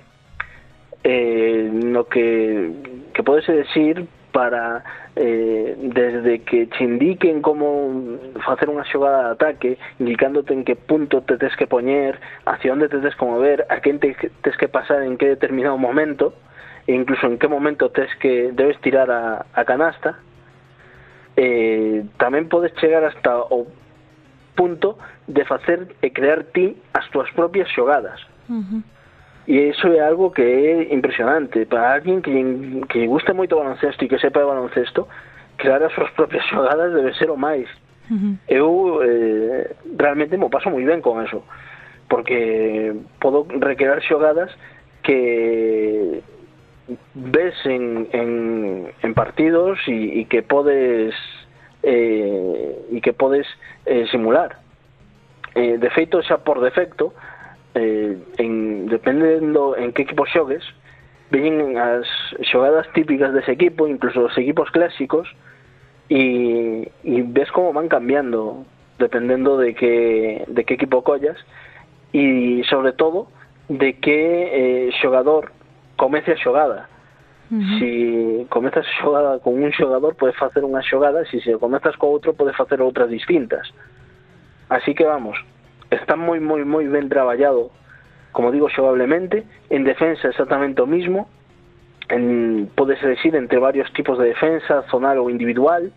eh, 1.03 1.69
no 1.69 2.07
que 2.07 2.71
que 3.13 3.21
podese 3.21 3.51
decir 3.51 4.07
para 4.31 4.81
eh, 5.15 5.75
desde 5.77 6.41
que 6.41 6.67
che 6.73 6.83
indiquen 6.83 7.43
como 7.45 8.17
facer 8.41 8.65
unha 8.65 8.87
xogada 8.89 9.29
de 9.29 9.33
ataque, 9.37 9.71
indicándote 10.01 10.57
en 10.57 10.65
que 10.65 10.73
punto 10.73 11.21
te 11.21 11.37
tes 11.37 11.53
que 11.53 11.69
poñer, 11.69 12.17
hacia 12.49 12.73
onde 12.73 12.89
te 12.89 12.97
tes 12.97 13.13
que 13.13 13.29
mover, 13.29 13.69
a 13.69 13.77
quen 13.77 14.01
te 14.01 14.17
tes 14.41 14.55
que 14.57 14.65
pasar 14.65 15.05
en 15.05 15.21
que 15.21 15.37
determinado 15.37 15.77
momento, 15.77 16.33
uh 16.33 16.52
e 16.87 16.93
incluso 16.93 17.27
en 17.27 17.37
que 17.37 17.47
momento 17.47 17.89
tes 17.89 18.13
que 18.19 18.51
debes 18.51 18.79
tirar 18.81 19.09
a, 19.11 19.45
a 19.53 19.63
canasta 19.63 20.19
eh, 21.35 22.03
tamén 22.19 22.51
podes 22.51 22.75
chegar 22.77 23.01
hasta 23.07 23.39
o 23.49 23.65
punto 24.53 24.99
de 25.25 25.43
facer 25.45 25.95
e 26.03 26.11
crear 26.11 26.43
ti 26.53 26.77
as 26.93 27.07
túas 27.09 27.31
propias 27.31 27.71
xogadas 27.71 28.19
uh 28.51 28.61
-huh. 28.61 28.81
e 29.47 29.71
iso 29.71 29.87
é 29.95 30.03
algo 30.03 30.29
que 30.29 30.43
é 30.43 30.93
impresionante 30.93 31.65
para 31.65 31.95
alguén 31.95 32.21
que, 32.21 32.31
que 32.91 33.07
gusta 33.07 33.33
moito 33.33 33.55
o 33.55 33.63
baloncesto 33.63 34.03
e 34.03 34.09
que 34.11 34.19
sepa 34.19 34.43
de 34.43 34.51
baloncesto 34.51 35.07
crear 35.57 35.81
as 35.81 35.93
súas 35.95 36.11
propias 36.13 36.45
xogadas 36.51 36.93
debe 36.93 37.15
ser 37.15 37.31
o 37.31 37.39
máis 37.39 37.71
uh 38.11 38.13
-huh. 38.13 38.33
eu 38.51 38.67
eh, 39.01 39.71
realmente 39.97 40.35
mo 40.37 40.51
paso 40.51 40.69
moi 40.69 40.83
ben 40.83 40.99
con 40.99 41.23
eso 41.23 41.41
porque 42.11 42.93
podo 43.23 43.47
recrear 43.57 44.03
xogadas 44.03 44.51
que 45.01 46.21
ves 47.13 47.55
en, 47.65 48.07
en, 48.11 48.91
en 49.01 49.13
partidos 49.13 49.79
y, 49.87 50.19
y, 50.19 50.25
que 50.25 50.43
podes 50.43 51.15
eh, 51.83 52.79
e 52.91 52.99
que 53.01 53.13
podes 53.13 53.47
eh, 53.85 54.05
simular. 54.11 54.59
Eh, 55.55 55.77
de 55.77 55.89
feito 55.91 56.19
xa 56.23 56.43
por 56.43 56.59
defecto 56.59 57.13
eh, 57.75 58.17
en, 58.37 58.87
dependendo 58.87 59.77
en 59.77 59.93
que 59.93 60.03
equipo 60.03 60.25
xogues 60.25 60.63
veñen 61.29 61.77
as 61.77 62.05
xogadas 62.45 62.85
típicas 62.93 63.33
dese 63.33 63.53
equipo, 63.53 63.87
incluso 63.87 64.29
os 64.29 64.35
equipos 64.37 64.69
clásicos 64.69 65.25
e, 66.09 66.89
e 67.03 67.15
ves 67.25 67.49
como 67.51 67.73
van 67.73 67.87
cambiando 67.87 68.65
dependendo 68.99 69.57
de 69.57 69.73
que, 69.73 70.45
de 70.47 70.61
que 70.63 70.75
equipo 70.75 71.01
collas 71.01 71.37
e 72.13 72.61
sobre 72.69 72.93
todo 72.93 73.27
de 73.69 73.97
que 73.97 74.19
eh, 74.53 74.89
xogador 75.01 75.49
comece 75.95 76.31
a 76.33 76.37
xogada 76.37 76.89
Uh 77.51 77.57
-huh. 77.57 77.79
Si 77.79 78.45
comezas 78.49 78.87
a 78.87 79.01
xogada 79.03 79.39
con 79.39 79.61
un 79.61 79.71
xogador 79.71 80.15
podes 80.15 80.35
facer 80.39 80.63
unha 80.63 80.81
xogada, 80.81 81.21
si 81.29 81.37
se 81.43 81.53
comezas 81.59 81.93
co 81.99 82.07
outro 82.07 82.33
podes 82.33 82.55
facer 82.55 82.81
outras 82.81 83.11
distintas. 83.11 83.67
Así 84.71 84.95
que 84.95 85.03
vamos, 85.03 85.37
está 85.93 86.15
moi 86.15 86.39
moi 86.39 86.65
moi 86.65 86.87
ben 86.89 87.09
traballado 87.09 87.69
como 88.31 88.51
digo 88.51 88.69
xogablemente 88.69 89.45
en 89.69 89.83
defensa 89.83 90.27
exactamente 90.29 90.81
o 90.81 90.87
mismo 90.87 91.29
en, 92.09 92.69
podes 92.75 93.01
elegir 93.03 93.35
entre 93.35 93.59
varios 93.59 93.91
tipos 93.93 94.17
de 94.17 94.33
defensa 94.33 94.81
zonal 94.89 95.19
ou 95.19 95.29
individual 95.29 95.91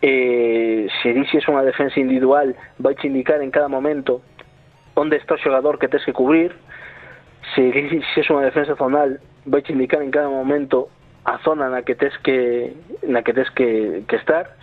eh, 0.00 0.88
se 1.02 1.12
dixes 1.12 1.44
unha 1.48 1.62
defensa 1.62 2.00
individual 2.00 2.56
vai 2.80 2.96
te 2.96 3.06
indicar 3.06 3.44
en 3.44 3.52
cada 3.52 3.68
momento 3.68 4.24
onde 4.96 5.20
está 5.20 5.36
o 5.36 5.42
xogador 5.42 5.76
que 5.78 5.88
tes 5.92 6.04
que 6.04 6.16
cubrir 6.16 6.56
se, 7.54 7.72
se 8.14 8.20
es 8.20 8.28
unha 8.30 8.46
defensa 8.46 8.76
zonal 8.76 9.18
vai 9.46 9.62
te 9.62 9.72
indicar 9.72 10.02
en 10.02 10.10
cada 10.10 10.28
momento 10.28 10.88
a 11.26 11.38
zona 11.42 11.68
na 11.68 11.82
que 11.82 11.94
tes 11.94 12.14
que 12.22 12.72
na 13.06 13.22
que 13.22 13.34
tes 13.34 13.50
que, 13.50 14.02
que 14.06 14.16
estar 14.16 14.54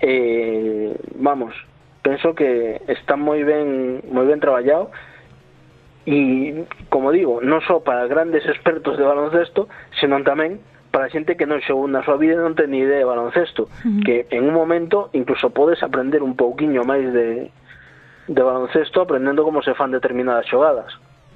eh, 0.00 0.94
vamos 1.18 1.54
penso 2.02 2.34
que 2.34 2.80
está 2.88 3.16
moi 3.16 3.42
ben 3.44 4.00
moi 4.08 4.24
ben 4.24 4.40
traballado 4.40 4.90
e 6.06 6.64
como 6.88 7.12
digo, 7.12 7.44
non 7.44 7.60
só 7.60 7.84
para 7.84 8.08
grandes 8.08 8.42
expertos 8.48 8.96
de 8.96 9.04
baloncesto, 9.04 9.68
senón 10.00 10.24
tamén 10.24 10.58
para 10.90 11.12
xente 11.12 11.36
que 11.36 11.46
non 11.46 11.60
xogou 11.62 11.86
na 11.86 12.02
súa 12.02 12.16
vida 12.16 12.34
e 12.34 12.42
non 12.42 12.56
ten 12.56 12.72
ni 12.72 12.82
idea 12.82 13.04
de 13.04 13.06
baloncesto, 13.06 13.68
uh 13.68 13.70
-huh. 13.70 14.02
que 14.02 14.26
en 14.32 14.48
un 14.48 14.54
momento 14.56 15.12
incluso 15.12 15.52
podes 15.52 15.84
aprender 15.84 16.24
un 16.24 16.34
pouquiño 16.34 16.82
máis 16.82 17.04
de 17.12 17.52
de 18.30 18.42
baloncesto 18.42 19.02
aprendendo 19.02 19.44
como 19.44 19.60
se 19.62 19.74
fan 19.74 19.92
determinadas 19.92 20.46
xogadas. 20.48 20.90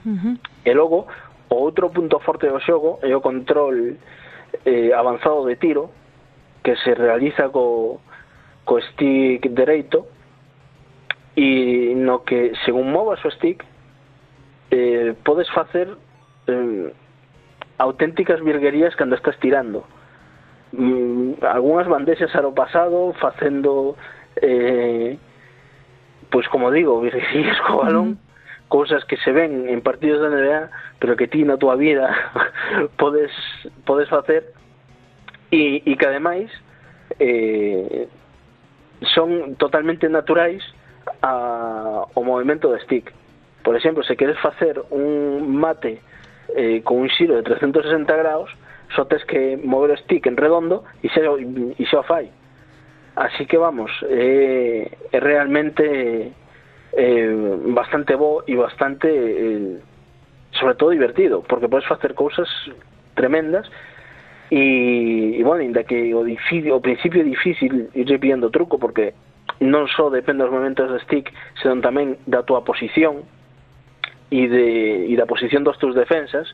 Uh 0.06 0.10
-huh. 0.10 0.38
E 0.64 0.74
logo, 0.74 1.06
o 1.48 1.54
outro 1.54 1.90
punto 1.90 2.18
forte 2.20 2.48
do 2.48 2.60
xogo 2.60 2.98
é 3.02 3.14
o 3.14 3.20
control 3.20 3.96
eh, 4.64 4.92
avanzado 4.92 5.46
de 5.46 5.56
tiro 5.56 5.90
que 6.62 6.76
se 6.76 6.94
realiza 6.94 7.48
co, 7.50 8.00
co 8.64 8.80
stick 8.80 9.48
dereito 9.50 10.06
e 11.36 11.94
no 11.96 12.24
que 12.24 12.52
según 12.64 12.90
movas 12.90 13.22
o 13.24 13.30
stick 13.30 13.64
eh, 14.70 15.14
podes 15.24 15.50
facer 15.50 15.92
eh, 16.48 16.92
auténticas 17.78 18.40
virguerías 18.40 18.94
cando 18.96 19.16
estás 19.16 19.38
tirando 19.40 19.84
mm, 20.72 21.44
algunhas 21.44 21.86
bandexas 21.86 22.34
ao 22.34 22.54
pasado 22.54 23.12
facendo 23.20 23.96
eh, 24.40 25.18
pois 26.30 26.48
como 26.48 26.70
digo, 26.70 27.00
virguerías 27.04 27.60
co 27.66 27.84
balón 27.84 28.23
cousas 28.74 29.04
que 29.04 29.16
se 29.18 29.30
ven 29.30 29.68
en 29.68 29.80
partidos 29.82 30.18
da 30.18 30.34
NBA, 30.34 30.66
pero 30.98 31.14
que 31.14 31.30
ti 31.30 31.46
na 31.46 31.54
túa 31.54 31.78
vida 31.78 32.10
podes 32.98 33.30
podes 33.86 34.10
facer 34.10 34.50
e, 35.54 35.78
e 35.86 35.94
que 35.94 36.06
ademais 36.10 36.50
eh, 37.22 38.10
son 39.14 39.54
totalmente 39.62 40.10
naturais 40.10 40.58
a, 41.22 42.02
o 42.18 42.20
movimento 42.26 42.74
de 42.74 42.82
stick. 42.82 43.14
Por 43.62 43.78
exemplo, 43.78 44.02
se 44.02 44.18
queres 44.18 44.42
facer 44.42 44.82
un 44.90 45.54
mate 45.54 46.02
eh, 46.58 46.82
con 46.82 46.98
un 46.98 47.08
xiro 47.14 47.38
de 47.38 47.46
360 47.46 48.10
graus, 48.10 48.50
só 48.98 49.06
tes 49.06 49.22
que 49.22 49.54
mover 49.54 49.94
o 49.94 50.00
stick 50.02 50.26
en 50.26 50.34
redondo 50.34 50.82
e 50.98 51.06
xa, 51.14 51.22
e 51.22 51.84
xa 51.86 52.02
fai. 52.02 52.26
Así 53.14 53.46
que 53.46 53.54
vamos, 53.54 53.94
eh, 54.10 54.90
é 55.14 55.14
eh, 55.14 55.20
realmente 55.22 56.34
eh, 56.96 57.30
bastante 57.74 58.14
bo 58.14 58.42
e 58.46 58.54
bastante 58.56 59.08
eh, 59.10 59.78
sobre 60.52 60.74
todo 60.74 60.90
divertido 60.90 61.42
porque 61.42 61.68
podes 61.68 61.86
facer 61.86 62.14
cousas 62.14 62.48
tremendas 63.14 63.66
e, 64.50 65.40
e 65.40 65.42
bueno, 65.42 65.62
inda 65.62 65.84
que 65.84 66.14
o, 66.14 66.22
difícil, 66.22 66.72
o 66.72 66.80
principio 66.80 67.22
é 67.22 67.24
difícil 67.24 67.90
ir 67.94 68.06
pillando 68.20 68.50
truco 68.50 68.78
porque 68.78 69.14
non 69.62 69.86
só 69.86 70.10
depende 70.10 70.44
dos 70.44 70.52
momentos 70.52 70.90
de 70.90 70.98
stick 71.06 71.30
senón 71.62 71.80
tamén 71.80 72.18
da 72.26 72.42
tua 72.42 72.66
posición 72.66 73.22
e, 74.30 74.48
de, 74.50 75.06
e 75.08 75.14
da 75.14 75.30
posición 75.30 75.62
dos 75.62 75.78
teus 75.78 75.94
defensas. 75.94 76.50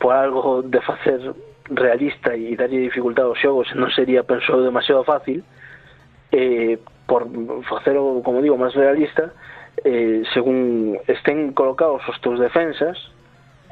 Por 0.00 0.16
algo 0.16 0.62
de 0.64 0.80
facer 0.80 1.20
realista 1.68 2.36
e 2.36 2.56
darlle 2.56 2.80
dificultade 2.80 3.28
ao 3.28 3.36
xogo 3.36 3.64
non 3.76 3.92
sería, 3.92 4.24
penso, 4.24 4.60
demasiado 4.60 5.04
fácil. 5.04 5.44
Eh, 6.32 6.78
por 7.10 7.26
facer 7.66 7.98
o, 7.98 8.22
como 8.22 8.38
digo, 8.38 8.54
máis 8.54 8.70
realista, 8.70 9.34
eh, 9.82 10.22
según 10.30 10.94
estén 11.10 11.50
colocados 11.58 12.06
os 12.06 12.14
teus 12.22 12.38
defensas, 12.38 12.94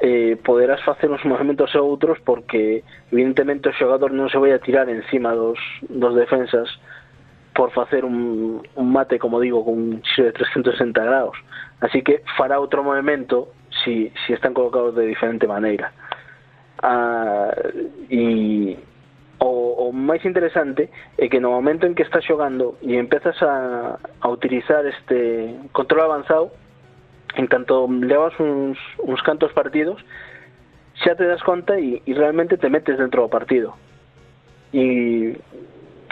eh, 0.03 0.35
poderás 0.43 0.83
facer 0.83 1.07
uns 1.07 1.23
movimentos 1.23 1.71
e 1.71 1.79
outros 1.79 2.19
porque 2.27 2.83
evidentemente 3.15 3.71
o 3.71 3.77
xogador 3.79 4.11
non 4.11 4.27
se 4.27 4.35
vai 4.35 4.51
a 4.51 4.59
tirar 4.59 4.91
encima 4.91 5.31
dos, 5.31 5.55
dos 5.87 6.19
defensas 6.19 6.67
por 7.55 7.71
facer 7.71 8.03
un, 8.03 8.59
un 8.75 8.87
mate, 8.91 9.15
como 9.15 9.39
digo, 9.39 9.63
con 9.63 9.75
un 9.79 10.03
xiro 10.03 10.27
de 10.27 10.35
360 10.35 10.99
grados. 10.99 11.39
Así 11.79 12.03
que 12.03 12.19
fará 12.35 12.59
outro 12.59 12.83
movimento 12.83 13.55
si, 13.71 14.11
si 14.27 14.35
están 14.35 14.51
colocados 14.51 14.99
de 14.99 15.07
diferente 15.07 15.47
maneira. 15.47 15.95
Ah, 16.83 17.55
e 18.11 18.75
o, 19.39 19.89
o 19.89 19.93
máis 19.93 20.23
interesante 20.27 20.89
é 21.17 21.31
que 21.31 21.39
no 21.39 21.55
momento 21.55 21.87
en 21.87 21.95
que 21.95 22.03
estás 22.03 22.27
xogando 22.27 22.75
e 22.83 22.99
empezas 22.99 23.39
a, 23.41 23.95
a 23.95 24.27
utilizar 24.27 24.83
este 24.85 25.55
control 25.71 26.11
avanzado 26.11 26.51
en 27.35 27.47
canto 27.47 27.87
levas 27.87 28.35
uns, 28.39 28.77
uns 28.99 29.21
cantos 29.23 29.53
partidos 29.55 30.03
xa 30.99 31.15
te 31.15 31.23
das 31.23 31.43
conta 31.43 31.79
e, 31.79 32.03
e 32.03 32.11
realmente 32.11 32.59
te 32.59 32.67
metes 32.67 32.99
dentro 32.99 33.23
do 33.23 33.31
partido. 33.31 33.79
E 34.75 35.39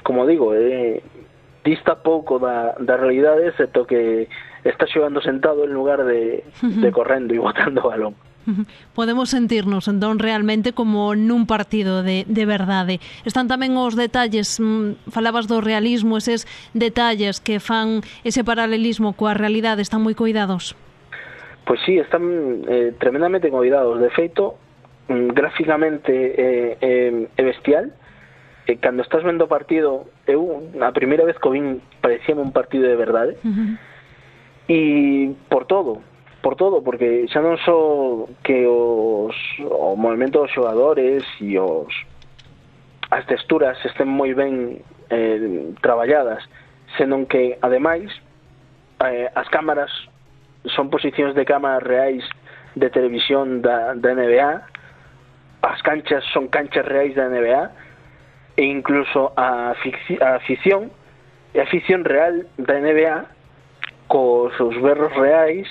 como 0.08 0.24
digo 0.24 0.56
eh, 0.56 1.04
dista 1.68 2.00
pouco 2.00 2.40
da, 2.40 2.80
da 2.80 2.96
realidade 2.96 3.52
excepto 3.52 3.84
que 3.84 4.32
estás 4.64 4.88
xogando 4.88 5.20
sentado 5.20 5.68
en 5.68 5.76
lugar 5.76 6.08
de, 6.08 6.48
de 6.64 6.90
correndo 6.96 7.36
e 7.36 7.44
botando 7.44 7.84
o 7.84 7.92
balón. 7.92 8.16
Podemos 8.98 9.30
sentirnos 9.30 9.88
entón 9.88 10.20
realmente 10.20 10.72
como 10.72 11.14
nun 11.16 11.46
partido 11.46 12.04
de, 12.04 12.24
de 12.28 12.46
verdade. 12.48 13.00
Están 13.28 13.52
tamén 13.52 13.76
os 13.76 14.00
detalles, 14.00 14.58
mm, 14.60 15.12
falabas 15.12 15.46
do 15.52 15.60
realismo, 15.60 16.18
eses 16.18 16.48
detalles 16.72 17.44
que 17.44 17.60
fan 17.60 18.02
ese 18.24 18.44
paralelismo 18.48 19.14
coa 19.14 19.36
realidade, 19.36 19.84
están 19.84 20.04
moi 20.04 20.16
cuidados. 20.16 20.74
Pois 21.68 21.84
sí, 21.84 22.00
están 22.00 22.24
eh, 22.68 22.96
tremendamente 22.96 23.52
cuidados. 23.52 24.00
De 24.00 24.10
feito, 24.16 24.56
mm, 25.12 25.36
gráficamente 25.36 26.12
é 26.12 26.78
eh, 26.80 27.28
eh, 27.28 27.44
bestial, 27.44 27.92
eh, 28.68 28.80
cando 28.80 29.04
estás 29.04 29.24
vendo 29.24 29.46
o 29.46 29.52
partido, 29.52 30.08
eu 30.28 30.72
a 30.80 30.92
primeira 30.96 31.28
vez 31.28 31.36
que 31.36 31.48
o 31.48 31.52
vin 31.52 31.84
parecíame 32.00 32.40
un 32.40 32.56
partido 32.56 32.88
de 32.88 32.96
verdade. 32.96 33.36
Uh 33.44 33.52
-huh. 33.52 33.72
E 34.68 34.80
por 35.48 35.64
todo, 35.64 36.04
por 36.42 36.56
todo, 36.56 36.84
porque 36.84 37.26
xa 37.32 37.42
non 37.42 37.58
só 37.66 38.30
que 38.46 38.66
os 38.68 39.36
o 39.66 39.98
movimento 39.98 40.42
dos 40.44 40.54
xogadores 40.54 41.26
e 41.42 41.58
os 41.58 41.90
as 43.10 43.24
texturas 43.26 43.80
estén 43.88 44.08
moi 44.08 44.36
ben 44.36 44.84
eh, 45.10 45.74
traballadas, 45.82 46.44
senón 47.00 47.26
que 47.26 47.58
ademais 47.64 48.12
eh, 49.04 49.32
as 49.34 49.48
cámaras 49.50 49.92
son 50.76 50.90
posicións 50.90 51.34
de 51.36 51.46
cámaras 51.46 51.84
reais 51.84 52.24
de 52.76 52.90
televisión 52.90 53.62
da, 53.62 53.96
da 53.96 54.14
NBA, 54.14 54.62
as 55.64 55.82
canchas 55.82 56.24
son 56.34 56.48
canchas 56.48 56.86
reais 56.86 57.16
da 57.16 57.30
NBA 57.30 57.72
e 58.58 58.64
incluso 58.66 59.34
a, 59.36 59.74
a 59.74 60.30
afición 60.36 60.92
e 61.54 61.60
a 61.60 61.64
afición 61.64 62.04
real 62.04 62.46
da 62.58 62.78
NBA 62.78 63.26
cos 64.08 64.56
seus 64.58 64.76
berros 64.82 65.14
reais 65.16 65.68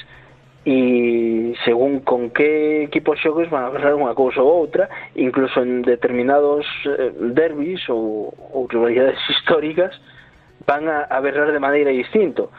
e 0.67 1.55
según 1.64 2.01
con 2.01 2.35
que 2.35 2.91
equipo 2.91 3.14
xogues 3.14 3.47
van 3.55 3.71
a 3.71 3.71
pasar 3.71 3.95
unha 3.95 4.19
cousa 4.19 4.43
ou 4.43 4.67
outra, 4.67 4.91
incluso 5.14 5.62
en 5.62 5.87
determinados 5.87 6.67
eh, 6.91 7.14
derbis 7.14 7.87
ou, 7.87 8.35
ou 8.35 8.67
rivalidades 8.67 9.23
históricas 9.31 9.95
van 10.67 10.91
a, 10.91 11.07
a 11.07 11.23
berrar 11.23 11.55
de 11.55 11.62
maneira 11.62 11.95
distinto. 11.95 12.51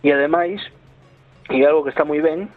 E 0.00 0.08
ademais, 0.08 0.64
e 1.52 1.60
algo 1.60 1.84
que 1.84 1.92
está 1.92 2.08
moi 2.08 2.24
ben, 2.24 2.48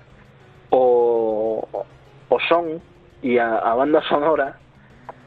o, 0.72 1.68
o 1.68 2.38
son 2.47 2.80
e 3.20 3.36
a, 3.43 3.60
a 3.60 3.76
banda 3.76 3.99
sonora 4.08 4.56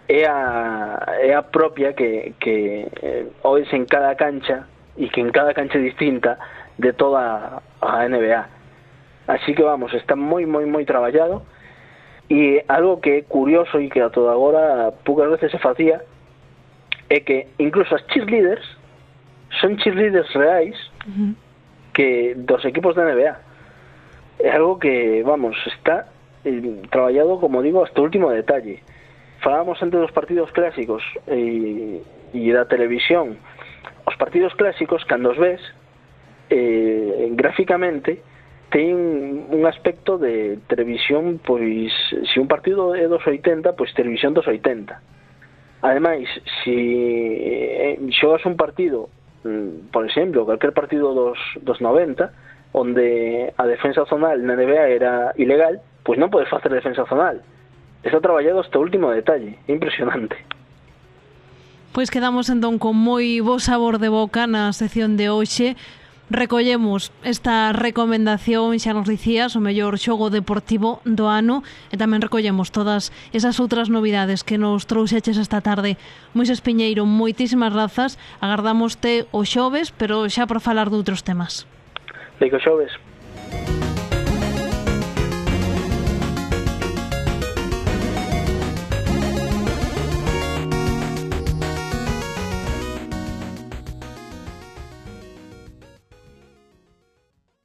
é 0.08 0.24
a, 0.24 1.04
é 1.20 1.36
a 1.36 1.44
propia 1.44 1.92
que, 1.92 2.32
que 2.40 2.88
eh, 3.04 3.28
oes 3.44 3.68
en 3.76 3.84
cada 3.84 4.16
cancha 4.16 4.64
e 4.96 5.12
que 5.12 5.20
en 5.20 5.28
cada 5.36 5.52
cancha 5.52 5.76
distinta 5.76 6.40
de 6.80 6.96
toda 6.96 7.60
a 7.60 8.08
NBA 8.08 8.55
Así 9.26 9.54
que 9.54 9.62
vamos, 9.62 9.92
está 9.94 10.14
moi, 10.14 10.46
moi, 10.46 10.66
moi 10.66 10.84
traballado 10.84 11.42
e 12.30 12.62
algo 12.68 13.00
que 13.00 13.10
é 13.10 13.22
curioso 13.22 13.80
e 13.80 13.90
que 13.90 14.00
a 14.00 14.10
toda 14.10 14.32
agora 14.32 14.92
poucas 15.04 15.30
veces 15.30 15.50
se 15.50 15.58
facía 15.58 16.02
é 17.10 17.20
que 17.20 17.46
incluso 17.58 17.94
as 17.94 18.02
cheerleaders 18.06 18.64
son 19.60 19.78
cheerleaders 19.78 20.32
reais 20.34 20.74
uh 21.06 21.10
-huh. 21.10 21.34
que 21.94 22.34
dos 22.36 22.64
equipos 22.64 22.94
da 22.94 23.04
NBA. 23.04 23.34
É 24.38 24.50
algo 24.52 24.78
que, 24.78 25.22
vamos, 25.24 25.56
está 25.66 26.06
eh, 26.44 26.82
traballado, 26.90 27.40
como 27.40 27.62
digo, 27.62 27.82
hasta 27.82 28.00
o 28.00 28.04
último 28.04 28.28
detalle. 28.28 28.82
Falábamos 29.40 29.80
antes 29.82 29.98
dos 29.98 30.12
partidos 30.12 30.50
clásicos 30.52 31.02
e, 31.26 32.02
e 32.34 32.52
da 32.52 32.66
televisión. 32.66 33.38
Os 34.04 34.16
partidos 34.16 34.52
clásicos, 34.54 35.04
cando 35.04 35.30
os 35.32 35.38
ves, 35.38 35.62
eh, 36.50 37.32
gráficamente, 37.32 38.20
ten 38.70 39.46
un 39.50 39.62
aspecto 39.66 40.18
de 40.18 40.58
televisión 40.66 41.38
pois 41.38 41.92
se 42.02 42.40
un 42.40 42.48
partido 42.48 42.94
é 42.94 43.06
dos 43.06 43.22
80 43.22 43.74
pois 43.78 43.94
televisión 43.94 44.34
dos 44.34 44.46
80 44.46 44.98
ademais 45.82 46.26
se 46.64 46.74
eh, 46.74 47.98
xogas 48.10 48.42
un 48.44 48.56
partido 48.58 49.08
mm, 49.46 49.90
por 49.94 50.04
exemplo, 50.04 50.46
calquer 50.46 50.72
partido 50.72 51.14
dos, 51.14 51.38
dos 51.62 51.80
90 51.80 52.30
onde 52.72 53.54
a 53.56 53.64
defensa 53.64 54.04
zonal 54.04 54.42
na 54.44 54.52
NBA 54.52 54.84
era 54.92 55.32
ilegal 55.40 55.80
pois 56.04 56.20
non 56.20 56.28
podes 56.28 56.50
facer 56.52 56.70
defensa 56.70 57.08
zonal. 57.08 57.40
Está 58.04 58.20
traballado 58.22 58.62
hasta 58.62 58.78
o 58.78 58.84
último 58.84 59.10
detalle 59.10 59.58
impresionante. 59.66 60.36
Pois 61.90 62.12
quedamos 62.12 62.52
entón 62.52 62.76
con 62.76 62.94
moi 62.94 63.40
bo 63.40 63.56
sabor 63.58 63.96
de 63.96 64.12
boca 64.12 64.44
na 64.44 64.70
sección 64.76 65.16
de 65.16 65.32
hoxe. 65.32 65.74
Recollemos 66.28 67.12
esta 67.22 67.70
recomendación, 67.72 68.74
xa 68.82 68.90
nos 68.90 69.06
dicías, 69.06 69.54
o 69.54 69.62
mellor 69.62 69.94
xogo 69.94 70.26
deportivo 70.26 70.98
do 71.06 71.30
ano 71.30 71.62
e 71.86 71.94
tamén 71.94 72.18
recollemos 72.18 72.74
todas 72.74 73.14
esas 73.30 73.62
outras 73.62 73.86
novidades 73.86 74.42
que 74.42 74.58
nos 74.58 74.90
trouxeches 74.90 75.38
esta 75.38 75.62
tarde. 75.62 75.94
Moisés 76.34 76.58
Piñeiro, 76.58 77.06
moitísimas 77.06 77.70
grazas. 77.70 78.18
Agardámoste 78.42 79.30
o 79.30 79.46
xoves, 79.46 79.94
pero 79.94 80.26
xa 80.26 80.50
por 80.50 80.58
falar 80.58 80.90
de 80.90 80.98
outros 80.98 81.22
temas. 81.22 81.62
Digo 82.42 82.58
xoves. 82.58 82.90